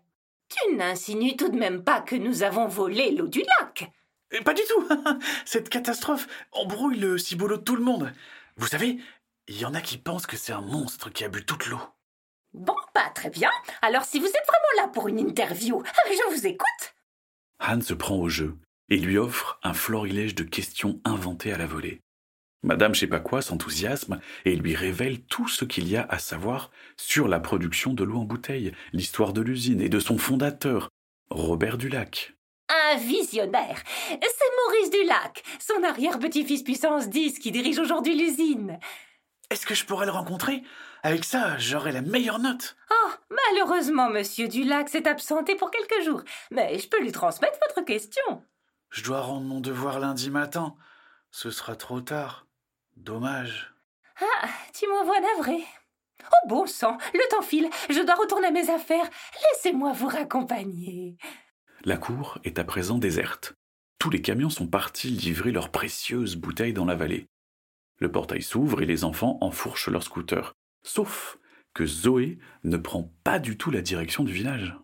Tu 0.49 0.75
n'insinues 0.75 1.35
tout 1.35 1.49
de 1.49 1.57
même 1.57 1.83
pas 1.83 2.01
que 2.01 2.15
nous 2.15 2.43
avons 2.43 2.67
volé 2.67 3.11
l'eau 3.11 3.27
du 3.27 3.43
lac 3.59 3.89
Euh, 4.33 4.41
Pas 4.41 4.53
du 4.53 4.61
tout 4.69 4.87
Cette 5.45 5.69
catastrophe 5.69 6.27
embrouille 6.51 6.99
le 6.99 7.17
ciboulot 7.17 7.57
de 7.57 7.63
tout 7.63 7.75
le 7.75 7.83
monde. 7.83 8.13
Vous 8.57 8.67
savez, 8.67 8.97
il 9.47 9.57
y 9.59 9.65
en 9.65 9.73
a 9.73 9.81
qui 9.81 9.97
pensent 9.97 10.27
que 10.27 10.37
c'est 10.37 10.53
un 10.53 10.61
monstre 10.61 11.09
qui 11.09 11.23
a 11.23 11.29
bu 11.29 11.43
toute 11.45 11.65
l'eau. 11.67 11.79
Bon, 12.53 12.75
pas 12.93 13.09
très 13.15 13.29
bien. 13.29 13.49
Alors 13.81 14.03
si 14.03 14.19
vous 14.19 14.27
êtes 14.27 14.33
vraiment 14.33 14.85
là 14.85 14.87
pour 14.87 15.07
une 15.07 15.19
interview, 15.19 15.81
je 16.07 16.35
vous 16.35 16.47
écoute. 16.47 16.95
Han 17.59 17.81
se 17.81 17.93
prend 17.93 18.15
au 18.15 18.29
jeu 18.29 18.55
et 18.89 18.97
lui 18.97 19.17
offre 19.17 19.59
un 19.63 19.73
florilège 19.73 20.35
de 20.35 20.43
questions 20.43 20.99
inventées 21.03 21.51
à 21.51 21.57
la 21.57 21.65
volée. 21.65 22.01
Madame 22.61 22.93
je 22.93 23.01
sais 23.01 23.07
pas 23.07 23.19
quoi 23.19 23.41
s'enthousiasme 23.41 24.21
et 24.45 24.55
lui 24.55 24.75
révèle 24.75 25.21
tout 25.21 25.47
ce 25.47 25.65
qu'il 25.65 25.87
y 25.89 25.97
a 25.97 26.05
à 26.09 26.19
savoir 26.19 26.71
sur 26.95 27.27
la 27.27 27.39
production 27.39 27.93
de 27.93 28.03
l'eau 28.03 28.19
en 28.19 28.25
bouteille, 28.25 28.71
l'histoire 28.93 29.33
de 29.33 29.41
l'usine 29.41 29.81
et 29.81 29.89
de 29.89 29.99
son 29.99 30.17
fondateur, 30.17 30.89
Robert 31.29 31.77
Dulac. 31.77 32.33
Un 32.69 32.97
visionnaire. 32.97 33.83
C'est 34.09 34.51
Maurice 34.65 34.91
Dulac, 34.91 35.43
son 35.59 35.83
arrière-petit-fils 35.83 36.63
puissance 36.63 37.09
10 37.09 37.39
qui 37.39 37.51
dirige 37.51 37.79
aujourd'hui 37.79 38.15
l'usine. 38.15 38.79
Est-ce 39.53 39.67
que 39.67 39.75
je 39.75 39.85
pourrais 39.85 40.07
le 40.07 40.11
rencontrer? 40.11 40.63
Avec 41.03 41.23
ça, 41.23 41.59
j'aurai 41.59 41.91
la 41.91 42.01
meilleure 42.01 42.39
note. 42.39 42.75
Oh, 42.89 43.11
malheureusement, 43.29 44.09
monsieur 44.09 44.47
Dulac 44.47 44.89
s'est 44.89 45.07
absenté 45.07 45.53
pour 45.53 45.69
quelques 45.69 46.03
jours, 46.03 46.23
mais 46.49 46.79
je 46.79 46.89
peux 46.89 46.99
lui 46.99 47.11
transmettre 47.11 47.59
votre 47.67 47.85
question. 47.85 48.43
Je 48.89 49.03
dois 49.03 49.21
rendre 49.21 49.45
mon 49.45 49.59
devoir 49.59 49.99
lundi 49.99 50.31
matin. 50.31 50.73
Ce 51.29 51.51
sera 51.51 51.75
trop 51.75 52.01
tard. 52.01 52.47
Dommage. 52.97 53.75
Ah, 54.19 54.47
tu 54.73 54.87
m'envoies 54.87 55.19
navré. 55.19 55.63
Oh 56.23 56.47
bon 56.47 56.65
sang, 56.65 56.97
le 57.13 57.29
temps 57.29 57.43
file, 57.43 57.69
je 57.91 58.01
dois 58.01 58.15
retourner 58.15 58.47
à 58.47 58.51
mes 58.51 58.71
affaires. 58.71 59.07
Laissez-moi 59.51 59.91
vous 59.91 60.07
raccompagner. 60.07 61.15
La 61.83 61.97
cour 61.97 62.39
est 62.43 62.57
à 62.57 62.63
présent 62.63 62.97
déserte. 62.97 63.53
Tous 63.99 64.09
les 64.09 64.23
camions 64.23 64.49
sont 64.49 64.65
partis 64.65 65.09
livrer 65.09 65.51
leurs 65.51 65.69
précieuses 65.69 66.37
bouteilles 66.37 66.73
dans 66.73 66.85
la 66.85 66.95
vallée. 66.95 67.27
Le 67.99 68.11
portail 68.11 68.41
s'ouvre 68.41 68.81
et 68.81 68.85
les 68.85 69.03
enfants 69.03 69.37
enfourchent 69.41 69.89
leur 69.89 70.03
scooter. 70.03 70.53
Sauf 70.83 71.37
que 71.73 71.85
Zoé 71.85 72.37
ne 72.63 72.77
prend 72.77 73.11
pas 73.23 73.39
du 73.39 73.57
tout 73.57 73.71
la 73.71 73.81
direction 73.81 74.23
du 74.23 74.33
village. 74.33 74.75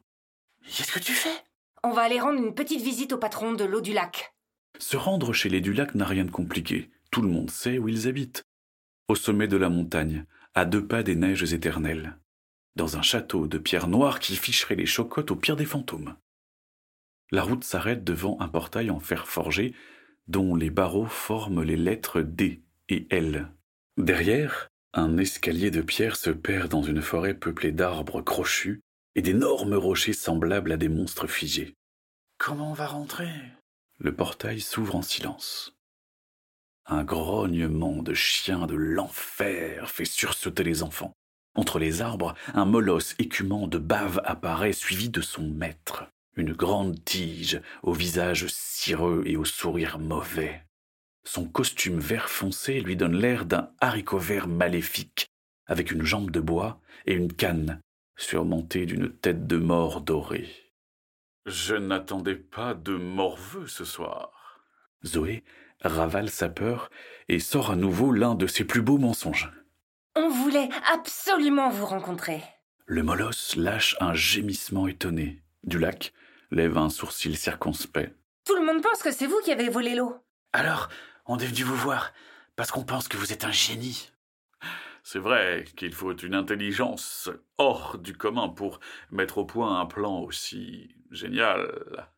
Qu'est-ce 0.63 0.91
que 0.91 0.99
tu 0.99 1.13
fais? 1.13 1.43
On 1.83 1.91
va 1.91 2.01
aller 2.01 2.19
rendre 2.19 2.39
une 2.39 2.55
petite 2.55 2.81
visite 2.81 3.13
au 3.13 3.17
patron 3.17 3.53
de 3.53 3.63
l'eau 3.63 3.81
du 3.81 3.93
lac. 3.93 4.33
Se 4.79 4.97
rendre 4.97 5.33
chez 5.33 5.49
les 5.49 5.61
Dulac 5.61 5.95
n'a 5.95 6.05
rien 6.05 6.25
de 6.25 6.31
compliqué. 6.31 6.89
Tout 7.11 7.21
le 7.21 7.29
monde 7.29 7.49
sait 7.49 7.77
où 7.77 7.87
ils 7.87 8.07
habitent. 8.07 8.43
Au 9.07 9.15
sommet 9.15 9.47
de 9.47 9.57
la 9.57 9.69
montagne, 9.69 10.25
à 10.55 10.65
deux 10.65 10.85
pas 10.85 11.03
des 11.03 11.15
neiges 11.15 11.53
éternelles. 11.53 12.17
Dans 12.75 12.97
un 12.97 13.01
château 13.01 13.47
de 13.47 13.57
pierre 13.57 13.87
noire 13.87 14.19
qui 14.19 14.35
ficherait 14.35 14.75
les 14.75 14.85
chocottes 14.85 15.31
au 15.31 15.35
pire 15.35 15.55
des 15.55 15.65
fantômes. 15.65 16.15
La 17.31 17.43
route 17.43 17.63
s'arrête 17.63 18.03
devant 18.03 18.39
un 18.39 18.47
portail 18.47 18.89
en 18.89 18.99
fer 18.99 19.27
forgé 19.27 19.73
dont 20.27 20.55
les 20.55 20.69
barreaux 20.69 21.07
forment 21.07 21.63
les 21.63 21.77
lettres 21.77 22.21
D 22.21 22.63
et 22.89 23.07
L. 23.11 23.47
Derrière, 23.97 24.67
un 24.93 25.17
escalier 25.17 25.71
de 25.71 25.81
pierre 25.81 26.15
se 26.15 26.31
perd 26.31 26.69
dans 26.69 26.83
une 26.83 27.01
forêt 27.01 27.35
peuplée 27.35 27.71
d'arbres 27.71 28.21
crochus 28.21 28.81
et 29.15 29.21
d'énormes 29.21 29.75
rochers 29.75 30.13
semblables 30.13 30.71
à 30.71 30.77
des 30.77 30.89
monstres 30.89 31.27
figés. 31.27 31.75
Comment 32.37 32.71
on 32.71 32.73
va 32.73 32.87
rentrer? 32.87 33.29
Le 33.99 34.15
portail 34.15 34.59
s'ouvre 34.61 34.95
en 34.95 35.01
silence. 35.01 35.75
Un 36.85 37.03
grognement 37.03 38.01
de 38.01 38.13
chien 38.15 38.65
de 38.65 38.73
l'enfer 38.73 39.91
fait 39.91 40.05
sursauter 40.05 40.63
les 40.63 40.81
enfants. 40.81 41.13
Entre 41.55 41.77
les 41.77 42.01
arbres, 42.01 42.33
un 42.53 42.65
molosse 42.65 43.15
écumant 43.19 43.67
de 43.67 43.77
bave 43.77 44.21
apparaît 44.23 44.73
suivi 44.73 45.09
de 45.09 45.21
son 45.21 45.43
maître, 45.43 46.05
une 46.35 46.53
grande 46.53 47.03
tige 47.03 47.61
au 47.83 47.93
visage 47.93 48.47
cireux 48.47 49.23
et 49.25 49.35
au 49.35 49.45
sourire 49.45 49.99
mauvais. 49.99 50.63
Son 51.31 51.45
costume 51.45 51.99
vert 51.99 52.27
foncé 52.27 52.81
lui 52.81 52.95
donne 52.95 53.15
l'air 53.15 53.45
d'un 53.45 53.69
haricot 53.81 54.17
vert 54.17 54.47
maléfique, 54.47 55.27
avec 55.67 55.91
une 55.91 56.03
jambe 56.03 56.31
de 56.31 56.39
bois 56.39 56.81
et 57.05 57.13
une 57.13 57.31
canne 57.31 57.81
surmontée 58.17 58.87
d'une 58.87 59.13
tête 59.15 59.45
de 59.45 59.57
mort 59.57 60.01
dorée. 60.01 60.49
Je 61.45 61.75
n'attendais 61.75 62.33
pas 62.35 62.73
de 62.73 62.95
morveux 62.95 63.67
ce 63.67 63.85
soir. 63.85 64.63
Zoé 65.05 65.43
ravale 65.81 66.31
sa 66.31 66.49
peur 66.49 66.89
et 67.27 67.37
sort 67.37 67.69
à 67.69 67.75
nouveau 67.75 68.11
l'un 68.11 68.33
de 68.33 68.47
ses 68.47 68.63
plus 68.63 68.81
beaux 68.81 68.97
mensonges. 68.97 69.51
On 70.15 70.29
voulait 70.29 70.69
absolument 70.91 71.69
vous 71.69 71.85
rencontrer. 71.85 72.41
Le 72.87 73.03
molosse 73.03 73.55
lâche 73.55 73.95
un 73.99 74.15
gémissement 74.15 74.87
étonné. 74.87 75.43
Dulac 75.63 76.11
lève 76.49 76.79
un 76.79 76.89
sourcil 76.89 77.37
circonspect. 77.37 78.15
Tout 78.45 78.55
le 78.55 78.65
monde 78.65 78.81
pense 78.81 79.03
que 79.03 79.11
c'est 79.11 79.27
vous 79.27 79.39
qui 79.45 79.51
avez 79.51 79.69
volé 79.69 79.93
l'eau. 79.93 80.15
Alors, 80.51 80.89
on 81.29 81.37
est 81.37 81.45
venu 81.45 81.63
vous 81.63 81.75
voir 81.75 82.11
parce 82.55 82.71
qu'on 82.71 82.83
pense 82.83 83.07
que 83.07 83.15
vous 83.15 83.31
êtes 83.31 83.45
un 83.45 83.51
génie. 83.51 84.11
C'est 85.03 85.19
vrai 85.19 85.63
qu'il 85.77 85.93
faut 85.93 86.15
une 86.15 86.33
intelligence 86.33 87.29
hors 87.57 87.99
du 87.99 88.17
commun 88.17 88.49
pour 88.49 88.79
mettre 89.11 89.37
au 89.37 89.45
point 89.45 89.79
un 89.79 89.85
plan 89.85 90.19
aussi 90.19 90.95
génial. 91.11 92.09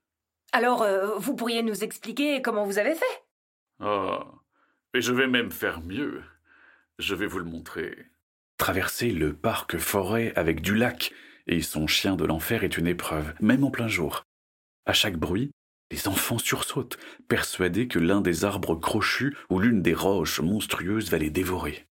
Alors, 0.54 0.82
euh, 0.82 1.16
vous 1.18 1.36
pourriez 1.36 1.62
nous 1.62 1.84
expliquer 1.84 2.42
comment 2.42 2.66
vous 2.66 2.80
avez 2.80 2.96
fait? 2.96 3.24
Oh, 3.84 4.20
et 4.94 5.02
je 5.02 5.12
vais 5.12 5.28
même 5.28 5.52
faire 5.52 5.82
mieux. 5.82 6.24
Je 6.98 7.14
vais 7.14 7.28
vous 7.28 7.40
le 7.40 7.46
montrer. 7.46 8.08
Traverser 8.58 9.12
le 9.12 9.34
parc 9.34 9.78
forêt 9.78 10.34
avec 10.36 10.62
du 10.62 10.76
lac 10.76 11.14
et 11.48 11.62
son 11.62 11.86
chien 11.86 12.16
de 12.16 12.26
l'enfer 12.26 12.64
est 12.64 12.78
une 12.78 12.88
épreuve, 12.88 13.34
même 13.42 13.64
en 13.64 13.72
plein 13.72 13.88
jour. 13.88 14.24
À 14.86 14.94
chaque 14.94 15.18
bruit, 15.18 15.52
les 15.92 16.08
enfants 16.08 16.38
sursautent, 16.38 16.98
persuadés 17.28 17.88
que 17.88 18.00
l'un 18.00 18.22
des 18.22 18.46
arbres 18.46 18.76
crochus 18.76 19.36
ou 19.50 19.60
l'une 19.60 19.82
des 19.82 19.94
roches 19.94 20.40
monstrueuses 20.40 21.12
va 21.12 21.18
les 21.18 21.30
dévorer. 21.30 21.86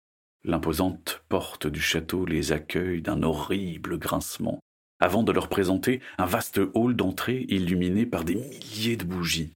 L'imposante 0.44 1.22
porte 1.28 1.68
du 1.68 1.82
château 1.82 2.26
les 2.26 2.54
accueille 2.54 3.02
d'un 3.02 3.24
horrible 3.24 4.00
grincement, 4.00 4.60
avant 5.00 5.24
de 5.24 5.34
leur 5.34 5.50
présenter 5.50 6.02
un 6.18 6.26
vaste 6.26 6.62
hall 6.74 6.96
d'entrée 6.96 7.46
illuminé 7.50 8.06
par 8.06 8.24
des 8.24 8.36
milliers 8.36 8.98
de 8.98 9.04
bougies. 9.04 9.54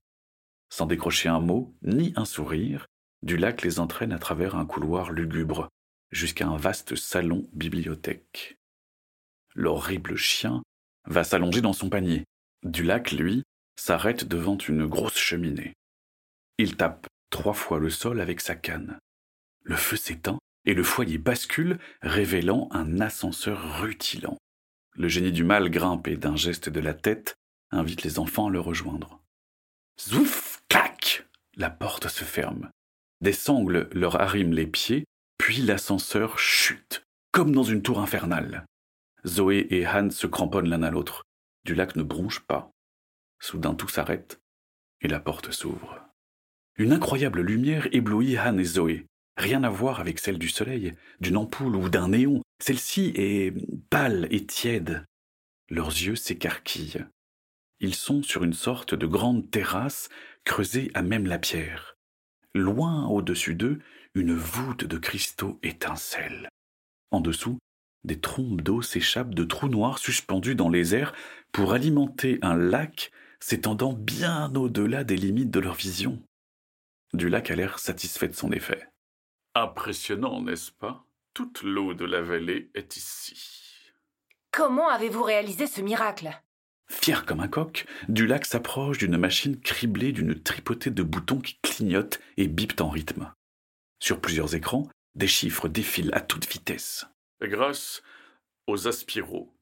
Sans 0.68 0.86
décrocher 0.86 1.28
un 1.28 1.40
mot, 1.40 1.74
ni 1.82 2.12
un 2.16 2.24
sourire, 2.24 2.86
Dulac 3.22 3.62
les 3.62 3.80
entraîne 3.80 4.12
à 4.12 4.18
travers 4.18 4.56
un 4.56 4.66
couloir 4.66 5.10
lugubre, 5.10 5.68
jusqu'à 6.10 6.46
un 6.46 6.58
vaste 6.58 6.94
salon 6.96 7.48
bibliothèque. 7.54 8.58
L'horrible 9.54 10.16
chien 10.16 10.62
va 11.06 11.24
s'allonger 11.24 11.62
dans 11.62 11.72
son 11.72 11.88
panier. 11.88 12.24
Dulac, 12.62 13.12
lui, 13.12 13.42
s'arrête 13.76 14.24
devant 14.24 14.56
une 14.58 14.86
grosse 14.86 15.18
cheminée. 15.18 15.74
Il 16.58 16.76
tape 16.76 17.06
trois 17.30 17.54
fois 17.54 17.78
le 17.78 17.90
sol 17.90 18.20
avec 18.20 18.40
sa 18.40 18.54
canne. 18.54 18.98
Le 19.62 19.76
feu 19.76 19.96
s'éteint 19.96 20.38
et 20.64 20.74
le 20.74 20.82
foyer 20.82 21.18
bascule, 21.18 21.78
révélant 22.02 22.68
un 22.70 23.00
ascenseur 23.00 23.80
rutilant. 23.80 24.38
Le 24.96 25.08
génie 25.08 25.32
du 25.32 25.44
mal 25.44 25.70
grimpe 25.70 26.08
et 26.08 26.16
d'un 26.16 26.36
geste 26.36 26.68
de 26.68 26.80
la 26.80 26.94
tête 26.94 27.34
invite 27.70 28.02
les 28.02 28.18
enfants 28.18 28.46
à 28.46 28.50
le 28.50 28.60
rejoindre. 28.60 29.20
Zouf 30.00 30.62
Clac 30.68 31.26
La 31.56 31.70
porte 31.70 32.08
se 32.08 32.24
ferme. 32.24 32.70
Des 33.20 33.32
sangles 33.32 33.88
leur 33.92 34.20
arriment 34.20 34.54
les 34.54 34.66
pieds, 34.66 35.04
puis 35.38 35.58
l'ascenseur 35.58 36.38
chute, 36.38 37.04
comme 37.32 37.52
dans 37.52 37.62
une 37.62 37.82
tour 37.82 38.00
infernale. 38.00 38.64
Zoé 39.26 39.66
et 39.70 39.86
Han 39.86 40.10
se 40.10 40.26
cramponnent 40.26 40.68
l'un 40.68 40.82
à 40.82 40.90
l'autre. 40.90 41.24
Du 41.64 41.74
lac 41.74 41.96
ne 41.96 42.02
bronche 42.02 42.40
pas. 42.40 42.70
Soudain 43.44 43.74
tout 43.74 43.88
s'arrête 43.88 44.40
et 45.02 45.06
la 45.06 45.20
porte 45.20 45.52
s'ouvre. 45.52 46.00
Une 46.76 46.94
incroyable 46.94 47.42
lumière 47.42 47.88
éblouit 47.92 48.38
Han 48.38 48.56
et 48.56 48.64
Zoé. 48.64 49.04
Rien 49.36 49.64
à 49.64 49.68
voir 49.68 50.00
avec 50.00 50.18
celle 50.18 50.38
du 50.38 50.48
soleil, 50.48 50.94
d'une 51.20 51.36
ampoule 51.36 51.76
ou 51.76 51.90
d'un 51.90 52.08
néon. 52.08 52.40
Celle-ci 52.58 53.12
est 53.16 53.52
pâle 53.90 54.28
et 54.30 54.46
tiède. 54.46 55.04
Leurs 55.68 55.90
yeux 55.90 56.16
s'écarquillent. 56.16 57.04
Ils 57.80 57.94
sont 57.94 58.22
sur 58.22 58.44
une 58.44 58.54
sorte 58.54 58.94
de 58.94 59.06
grande 59.06 59.50
terrasse 59.50 60.08
creusée 60.46 60.90
à 60.94 61.02
même 61.02 61.26
la 61.26 61.38
pierre. 61.38 61.98
Loin 62.54 63.08
au-dessus 63.08 63.54
d'eux, 63.54 63.78
une 64.14 64.34
voûte 64.34 64.84
de 64.84 64.96
cristaux 64.96 65.58
étincelle. 65.62 66.48
En 67.10 67.20
dessous, 67.20 67.58
des 68.04 68.20
trompes 68.20 68.62
d'eau 68.62 68.80
s'échappent 68.80 69.34
de 69.34 69.44
trous 69.44 69.68
noirs 69.68 69.98
suspendus 69.98 70.54
dans 70.54 70.70
les 70.70 70.94
airs 70.94 71.12
pour 71.52 71.74
alimenter 71.74 72.38
un 72.40 72.56
lac 72.56 73.12
s'étendant 73.46 73.92
bien 73.92 74.54
au-delà 74.54 75.04
des 75.04 75.18
limites 75.18 75.50
de 75.50 75.60
leur 75.60 75.74
vision. 75.74 76.18
Du 77.12 77.28
lac 77.28 77.50
a 77.50 77.54
l'air 77.54 77.78
satisfait 77.78 78.28
de 78.28 78.34
son 78.34 78.50
effet. 78.52 78.88
Impressionnant, 79.54 80.40
n'est-ce 80.40 80.72
pas? 80.72 81.04
Toute 81.34 81.62
l'eau 81.62 81.92
de 81.92 82.06
la 82.06 82.22
vallée 82.22 82.70
est 82.74 82.96
ici. 82.96 83.92
Comment 84.50 84.88
avez-vous 84.88 85.22
réalisé 85.22 85.66
ce 85.66 85.82
miracle? 85.82 86.30
Fier 86.88 87.26
comme 87.26 87.40
un 87.40 87.48
coq, 87.48 87.84
Dulac 88.08 88.46
s'approche 88.46 88.96
d'une 88.96 89.18
machine 89.18 89.60
criblée 89.60 90.12
d'une 90.12 90.42
tripotée 90.42 90.90
de 90.90 91.02
boutons 91.02 91.40
qui 91.40 91.58
clignotent 91.60 92.20
et 92.38 92.48
bipent 92.48 92.80
en 92.80 92.88
rythme. 92.88 93.30
Sur 94.00 94.22
plusieurs 94.22 94.54
écrans, 94.54 94.88
des 95.16 95.28
chiffres 95.28 95.68
défilent 95.68 96.14
à 96.14 96.22
toute 96.22 96.50
vitesse. 96.50 97.04
Grâce 97.42 98.02
aux 98.66 98.88
aspiraux, 98.88 99.54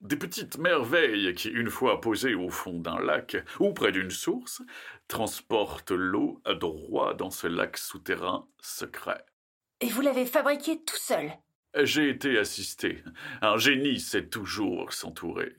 des 0.00 0.16
petites 0.16 0.58
merveilles 0.58 1.34
qui, 1.34 1.48
une 1.48 1.70
fois 1.70 2.00
posées 2.00 2.34
au 2.34 2.50
fond 2.50 2.78
d'un 2.78 3.00
lac 3.00 3.36
ou 3.58 3.72
près 3.72 3.92
d'une 3.92 4.10
source, 4.10 4.62
transportent 5.08 5.90
l'eau 5.90 6.40
à 6.44 6.54
droit 6.54 7.14
dans 7.14 7.30
ce 7.30 7.46
lac 7.46 7.76
souterrain 7.76 8.46
secret. 8.60 9.24
Et 9.80 9.88
vous 9.88 10.00
l'avez 10.00 10.26
fabriqué 10.26 10.82
tout 10.84 10.96
seul? 10.96 11.32
J'ai 11.74 12.08
été 12.08 12.38
assisté. 12.38 13.02
Un 13.42 13.56
génie 13.58 14.00
sait 14.00 14.28
toujours 14.28 14.92
s'entourer. 14.92 15.56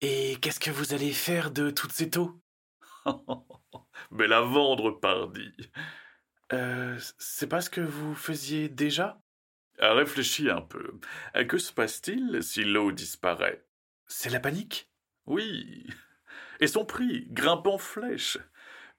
Et 0.00 0.36
qu'est-ce 0.40 0.60
que 0.60 0.70
vous 0.70 0.94
allez 0.94 1.12
faire 1.12 1.50
de 1.50 1.70
toute 1.70 1.92
cette 1.92 2.16
eau 2.16 2.40
Mais 4.10 4.26
la 4.26 4.40
vendre, 4.40 4.90
pardi. 4.90 5.52
Euh, 6.52 6.98
c'est 7.18 7.48
pas 7.48 7.60
ce 7.60 7.70
que 7.70 7.80
vous 7.80 8.14
faisiez 8.14 8.68
déjà? 8.68 9.20
Réfléchis 9.78 10.50
un 10.50 10.62
peu. 10.62 10.98
Que 11.48 11.58
se 11.58 11.72
passe-t-il 11.72 12.42
si 12.42 12.64
l'eau 12.64 12.92
disparaît? 12.92 13.64
C'est 14.06 14.30
la 14.30 14.40
panique 14.40 14.90
Oui. 15.26 15.86
Et 16.60 16.66
son 16.66 16.84
prix 16.84 17.26
grimpe 17.30 17.66
en 17.66 17.78
flèche. 17.78 18.38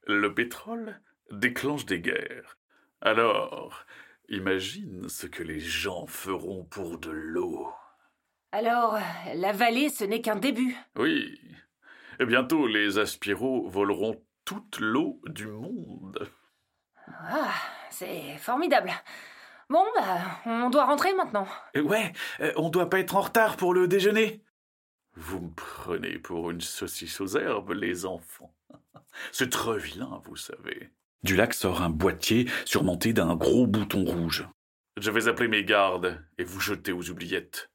Le 0.06 0.34
pétrole 0.34 1.00
déclenche 1.32 1.86
des 1.86 2.00
guerres. 2.00 2.58
Alors, 3.02 3.86
imagine 4.30 5.10
ce 5.10 5.28
que 5.28 5.44
les 5.44 5.60
gens 5.60 6.08
feront 6.08 6.64
pour 6.66 6.98
de 7.00 7.12
l'eau. 7.12 7.72
Alors, 8.52 8.98
la 9.36 9.52
vallée, 9.52 9.90
ce 9.90 10.04
n'est 10.04 10.22
qu'un 10.22 10.36
début. 10.36 10.76
Oui. 10.96 11.40
Et 12.20 12.26
bientôt, 12.26 12.68
les 12.68 12.98
aspiraux 12.98 13.70
voleront 13.70 14.24
toute 14.46 14.80
l'eau 14.80 15.22
du 15.26 15.48
monde. 15.48 16.32
Ah, 17.08 17.54
c'est 17.90 18.38
formidable. 18.38 18.92
Bon, 19.70 19.84
bah, 19.96 20.40
on 20.46 20.70
doit 20.70 20.86
rentrer 20.86 21.14
maintenant. 21.14 21.48
Euh, 21.76 21.82
Ouais, 21.82 22.14
euh, 22.40 22.54
on 22.56 22.70
doit 22.70 22.90
pas 22.90 23.00
être 23.00 23.16
en 23.16 23.22
retard 23.22 23.58
pour 23.58 23.74
le 23.74 23.88
déjeuner. 23.88 24.42
Vous 25.16 25.40
me 25.40 25.50
prenez 25.56 26.20
pour 26.20 26.52
une 26.52 26.62
saucisse 26.62 27.20
aux 27.20 27.38
herbes, 27.38 27.72
les 27.72 28.06
enfants. 28.06 28.54
C'est 29.32 29.50
très 29.50 29.78
vilain, 29.78 30.22
vous 30.26 30.36
savez. 30.36 30.92
Dulac 31.24 31.54
sort 31.54 31.82
un 31.82 31.90
boîtier 31.90 32.50
surmonté 32.66 33.12
d'un 33.14 33.36
gros 33.36 33.66
bouton 33.68 34.06
rouge. 34.06 34.48
Je 34.98 35.12
vais 35.12 35.28
appeler 35.28 35.50
mes 35.50 35.64
gardes 35.64 36.24
et 36.38 36.44
vous 36.44 36.60
jeter 36.60 36.92
aux 36.92 37.10
oubliettes. 37.10 37.70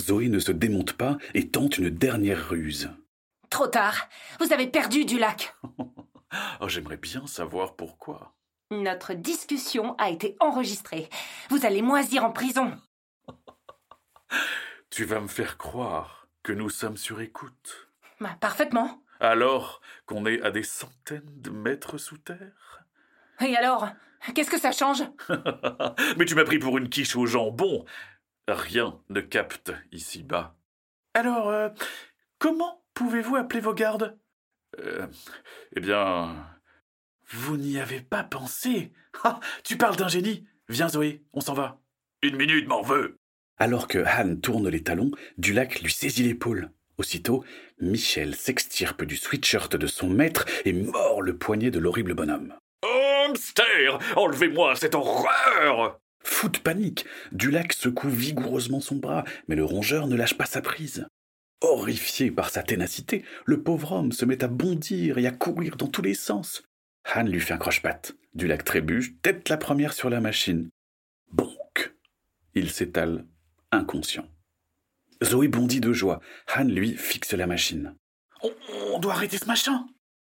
Zoé 0.00 0.28
ne 0.28 0.38
se 0.38 0.52
démonte 0.52 0.94
pas 0.94 1.18
et 1.34 1.50
tente 1.50 1.78
une 1.78 1.90
dernière 1.90 2.48
ruse. 2.48 2.90
Trop 3.50 3.66
tard. 3.68 4.08
Vous 4.40 4.52
avez 4.52 4.66
perdu 4.66 5.04
du 5.04 5.18
lac. 5.18 5.54
Oh, 6.60 6.68
J'aimerais 6.68 6.96
bien 6.96 7.28
savoir 7.28 7.76
pourquoi. 7.76 8.34
Notre 8.70 9.14
discussion 9.14 9.94
a 9.96 10.10
été 10.10 10.36
enregistrée. 10.40 11.08
Vous 11.50 11.66
allez 11.66 11.82
moisir 11.82 12.24
en 12.24 12.32
prison. 12.32 12.76
Tu 14.90 15.04
vas 15.04 15.20
me 15.20 15.28
faire 15.28 15.58
croire 15.58 16.28
que 16.44 16.52
nous 16.52 16.70
sommes 16.70 16.96
sur 16.96 17.20
écoute. 17.20 17.90
Bah, 18.20 18.36
parfaitement. 18.40 19.02
Alors 19.18 19.80
qu'on 20.06 20.24
est 20.24 20.40
à 20.42 20.52
des 20.52 20.62
centaines 20.62 21.40
de 21.40 21.50
mètres 21.50 21.98
sous 21.98 22.18
terre? 22.18 22.84
Et 23.40 23.56
alors 23.56 23.88
Qu'est-ce 24.32 24.50
que 24.50 24.60
ça 24.60 24.72
change? 24.72 25.02
Mais 26.16 26.24
tu 26.24 26.34
m'as 26.34 26.44
pris 26.44 26.58
pour 26.58 26.78
une 26.78 26.88
quiche 26.88 27.16
au 27.16 27.26
jambon. 27.26 27.84
Rien 28.48 28.98
ne 29.10 29.20
capte 29.20 29.72
ici-bas. 29.92 30.56
Alors, 31.12 31.48
euh, 31.48 31.68
comment 32.38 32.84
pouvez-vous 32.94 33.36
appeler 33.36 33.60
vos 33.60 33.74
gardes? 33.74 34.18
Euh, 34.78 35.06
eh 35.76 35.80
bien, 35.80 36.46
Vous 37.36 37.56
n'y 37.56 37.78
avez 37.78 38.00
pas 38.00 38.22
pensé 38.22 38.92
Ah, 39.24 39.40
tu 39.64 39.76
parles 39.76 39.96
d'un 39.96 40.08
génie 40.08 40.46
Viens 40.68 40.88
Zoé, 40.88 41.22
on 41.32 41.40
s'en 41.40 41.54
va. 41.54 41.80
une 42.22 42.36
minute, 42.36 42.66
m'en 42.68 42.80
veux. 42.82 43.16
Alors 43.58 43.86
que 43.88 43.98
Han 43.98 44.36
tourne 44.36 44.68
les 44.68 44.82
talons, 44.82 45.10
Dulac 45.36 45.80
lui 45.82 45.92
saisit 45.92 46.22
l'épaule. 46.22 46.70
Aussitôt, 46.96 47.44
Michel 47.80 48.34
s'extirpe 48.36 49.04
du 49.04 49.16
sweatshirt 49.16 49.76
de 49.76 49.86
son 49.86 50.08
maître 50.08 50.46
et 50.64 50.72
mord 50.72 51.22
le 51.22 51.36
poignet 51.36 51.70
de 51.70 51.78
l'horrible 51.80 52.14
bonhomme. 52.14 52.54
Hamster 52.84 53.98
Enlevez-moi 54.16 54.76
cette 54.76 54.94
horreur 54.94 56.00
Fou 56.22 56.48
de 56.48 56.58
panique, 56.58 57.04
Dulac 57.32 57.72
secoue 57.72 58.08
vigoureusement 58.08 58.80
son 58.80 58.96
bras, 58.96 59.24
mais 59.48 59.56
le 59.56 59.64
rongeur 59.64 60.06
ne 60.06 60.16
lâche 60.16 60.38
pas 60.38 60.46
sa 60.46 60.62
prise. 60.62 61.06
Horrifié 61.60 62.30
par 62.30 62.48
sa 62.50 62.62
ténacité, 62.62 63.24
le 63.44 63.62
pauvre 63.62 63.92
homme 63.92 64.12
se 64.12 64.24
met 64.24 64.42
à 64.42 64.48
bondir 64.48 65.18
et 65.18 65.26
à 65.26 65.30
courir 65.32 65.76
dans 65.76 65.88
tous 65.88 66.02
les 66.02 66.14
sens. 66.14 66.62
Han 67.12 67.24
lui 67.24 67.40
fait 67.40 67.54
un 67.54 67.58
croche-patte. 67.58 68.14
Dulac 68.34 68.64
trébuche, 68.64 69.12
tête 69.22 69.48
la 69.48 69.56
première 69.56 69.92
sur 69.92 70.10
la 70.10 70.20
machine. 70.20 70.70
Bonk 71.30 71.94
Il 72.54 72.70
s'étale, 72.70 73.26
inconscient. 73.70 74.26
Zoé 75.22 75.48
bondit 75.48 75.80
de 75.80 75.92
joie. 75.92 76.20
Han, 76.56 76.64
lui, 76.64 76.96
fixe 76.96 77.32
la 77.32 77.46
machine. 77.46 77.94
On, 78.42 78.52
on 78.92 78.98
doit 78.98 79.12
arrêter 79.14 79.38
ce 79.38 79.46
machin 79.46 79.86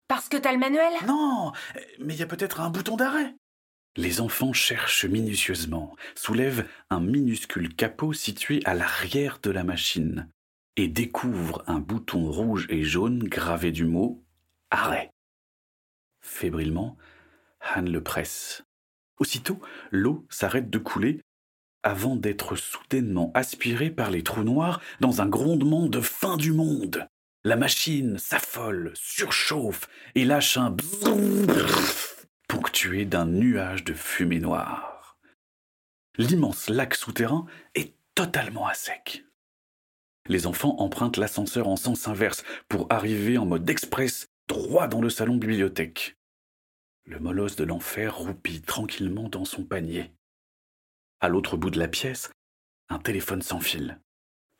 Parce 0.07 0.29
que 0.29 0.37
t'as 0.37 0.51
le 0.51 0.59
manuel? 0.59 0.93
Non, 1.05 1.51
mais 1.99 2.13
il 2.13 2.19
y 2.19 2.23
a 2.23 2.27
peut-être 2.27 2.61
un 2.61 2.69
bouton 2.69 2.95
d'arrêt. 2.95 3.35
Les 3.95 4.21
enfants 4.21 4.53
cherchent 4.53 5.05
minutieusement, 5.05 5.95
soulèvent 6.15 6.67
un 6.91 6.99
minuscule 6.99 7.75
capot 7.75 8.13
situé 8.13 8.61
à 8.65 8.75
l'arrière 8.75 9.39
de 9.41 9.49
la 9.49 9.63
machine 9.63 10.29
et 10.75 10.87
découvrent 10.87 11.63
un 11.65 11.79
bouton 11.79 12.29
rouge 12.29 12.67
et 12.69 12.83
jaune 12.83 13.23
gravé 13.23 13.71
du 13.71 13.85
mot 13.85 14.23
Arrêt. 14.69 15.09
Fébrilement, 16.27 16.97
Han 17.75 17.83
le 17.83 18.03
presse. 18.03 18.63
Aussitôt, 19.17 19.59
l'eau 19.91 20.27
s'arrête 20.29 20.69
de 20.69 20.77
couler 20.77 21.21
avant 21.83 22.15
d'être 22.17 22.55
soudainement 22.55 23.31
aspirée 23.33 23.89
par 23.89 24.11
les 24.11 24.23
trous 24.23 24.43
noirs 24.43 24.81
dans 24.99 25.21
un 25.21 25.25
grondement 25.25 25.87
de 25.87 26.01
fin 26.01 26.35
du 26.35 26.51
monde. 26.51 27.07
La 27.45 27.55
machine 27.55 28.17
s'affole, 28.17 28.91
surchauffe 28.93 29.87
et 30.15 30.25
lâche 30.25 30.57
un 30.57 30.75
ponctué 32.49 33.05
d'un 33.05 33.25
nuage 33.25 33.85
de 33.85 33.93
fumée 33.93 34.39
noire. 34.39 35.17
l'immense 36.17 36.67
lac 36.67 36.93
souterrain 36.93 37.45
est 37.73 37.93
totalement 38.15 38.67
à 38.67 38.73
sec. 38.73 39.23
Les 40.27 40.45
enfants 40.45 40.75
empruntent 40.79 41.17
l'ascenseur 41.17 41.69
en 41.69 41.77
sens 41.77 42.07
inverse 42.07 42.43
pour 42.67 42.87
arriver 42.89 43.37
en 43.37 43.45
mode 43.45 43.69
express 43.69 44.27
droit 44.47 44.87
dans 44.87 45.01
le 45.01 45.09
salon 45.09 45.37
bibliothèque. 45.37 46.16
Le 47.07 47.19
molosse 47.19 47.55
de 47.55 47.63
l'enfer 47.63 48.17
roupit 48.17 48.61
tranquillement 48.61 49.29
dans 49.29 49.45
son 49.45 49.63
panier. 49.63 50.11
À 51.21 51.29
l'autre 51.29 51.55
bout 51.55 51.69
de 51.69 51.79
la 51.79 51.87
pièce, 51.87 52.29
un 52.89 52.99
téléphone 52.99 53.41
sans 53.41 53.61
fil. 53.61 54.01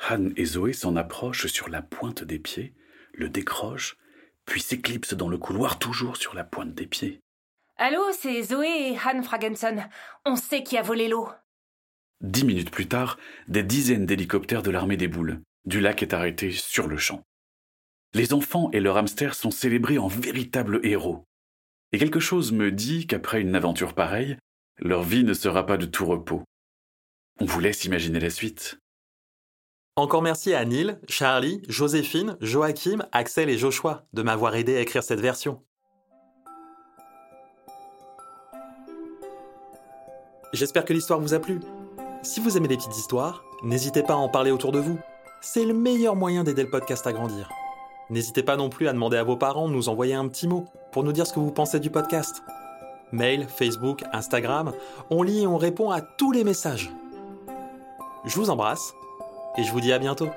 Han 0.10 0.29
et 0.38 0.45
Zoé 0.45 0.71
s'en 0.71 0.95
approchent 0.95 1.47
sur 1.47 1.67
la 1.67 1.81
pointe 1.81 2.23
des 2.23 2.39
pieds, 2.39 2.73
le 3.13 3.27
décrochent, 3.27 3.97
puis 4.45 4.62
s'éclipsent 4.62 5.13
dans 5.13 5.27
le 5.27 5.38
couloir 5.38 5.77
toujours 5.77 6.15
sur 6.15 6.36
la 6.36 6.45
pointe 6.45 6.73
des 6.73 6.88
pieds. 6.88 7.19
Allô, 7.75 8.01
c'est 8.13 8.41
Zoé 8.43 8.93
et 8.93 8.97
Han 8.97 9.23
Fragenson. 9.23 9.83
On 10.25 10.38
sait 10.38 10.63
qui 10.63 10.77
a 10.77 10.81
volé 10.81 11.10
l'eau. 11.10 11.27
Dix 12.21 12.45
minutes 12.45 12.71
plus 12.71 12.88
tard, 12.88 13.17
des 13.49 13.63
dizaines 13.63 14.05
d'hélicoptères 14.05 14.63
de 14.63 14.71
l'armée 14.71 14.97
des 14.97 15.10
boules. 15.10 15.41
Du 15.65 15.81
lac 15.81 16.01
est 16.01 16.13
arrêté 16.13 16.51
sur 16.51 16.88
le 16.88 16.97
champ. 16.97 17.23
Les 18.13 18.31
enfants 18.31 18.71
et 18.71 18.79
leur 18.79 18.95
hamster 18.95 19.36
sont 19.36 19.51
célébrés 19.51 19.97
en 19.97 20.07
véritables 20.07 20.79
héros. 20.83 21.25
Et 21.93 22.00
quelque 22.00 22.19
chose 22.19 22.52
me 22.52 22.71
dit 22.71 23.08
qu'après 23.08 23.41
une 23.41 23.56
aventure 23.56 23.93
pareille, 23.93 24.38
leur 24.80 25.04
vie 25.04 25.23
ne 25.23 25.34
sera 25.34 25.65
pas 25.65 25.78
de 25.78 25.86
tout 25.86 26.06
repos. 26.06 26.43
On 27.39 27.45
vous 27.45 27.60
laisse 27.60 27.86
imaginer 27.86 28.19
la 28.19 28.30
suite. 28.30 28.80
Encore 29.95 30.21
merci 30.21 30.54
à 30.54 30.65
Neil, 30.65 30.97
Charlie, 31.08 31.62
Joséphine, 31.67 32.38
Joachim, 32.41 33.08
Axel 33.12 33.50
et 33.50 33.58
Joshua 33.58 34.06
de 34.13 34.21
m'avoir 34.21 34.56
aidé 34.56 34.76
à 34.76 34.82
écrire 34.82 35.02
cette 35.02 35.21
version. 35.21 35.63
J'espère 40.54 40.86
que 40.86 40.93
l'histoire 40.93 41.19
vous 41.19 41.34
a 41.34 41.39
plu. 41.39 41.60
Si 42.21 42.39
vous 42.39 42.58
aimez 42.58 42.67
les 42.67 42.78
petites 42.78 42.97
histoires, 42.97 43.43
n'hésitez 43.63 44.04
pas 44.04 44.13
à 44.13 44.17
en 44.17 44.30
parler 44.30 44.52
autour 44.52 44.71
de 44.71 44.80
vous. 44.80 45.00
C'est 45.41 45.65
le 45.65 45.73
meilleur 45.73 46.15
moyen 46.15 46.43
d'aider 46.43 46.63
le 46.63 46.69
podcast 46.69 47.08
à 47.08 47.13
grandir. 47.13 47.50
N'hésitez 48.10 48.43
pas 48.43 48.56
non 48.56 48.69
plus 48.69 48.88
à 48.88 48.93
demander 48.93 49.17
à 49.17 49.23
vos 49.23 49.38
parents 49.38 49.67
de 49.67 49.73
nous 49.73 49.89
envoyer 49.89 50.13
un 50.13 50.28
petit 50.28 50.47
mot 50.47 50.65
pour 50.97 51.03
nous 51.03 51.12
dire 51.12 51.27
ce 51.27 51.33
que 51.33 51.39
vous 51.39 51.51
pensez 51.51 51.79
du 51.79 51.91
podcast. 51.91 52.41
Mail, 53.12 53.45
Facebook, 53.47 54.03
Instagram, 54.13 54.73
on 55.12 55.21
lit 55.21 55.43
et 55.43 55.45
on 55.45 55.55
répond 55.55 55.91
à 55.91 56.01
tous 56.01 56.31
les 56.31 56.43
messages. 56.43 56.89
Je 58.25 58.36
vous 58.36 58.49
embrasse 58.49 58.95
et 59.60 59.63
je 59.63 59.71
vous 59.71 59.79
dis 59.79 59.93
à 59.93 59.99
bientôt. 59.99 60.29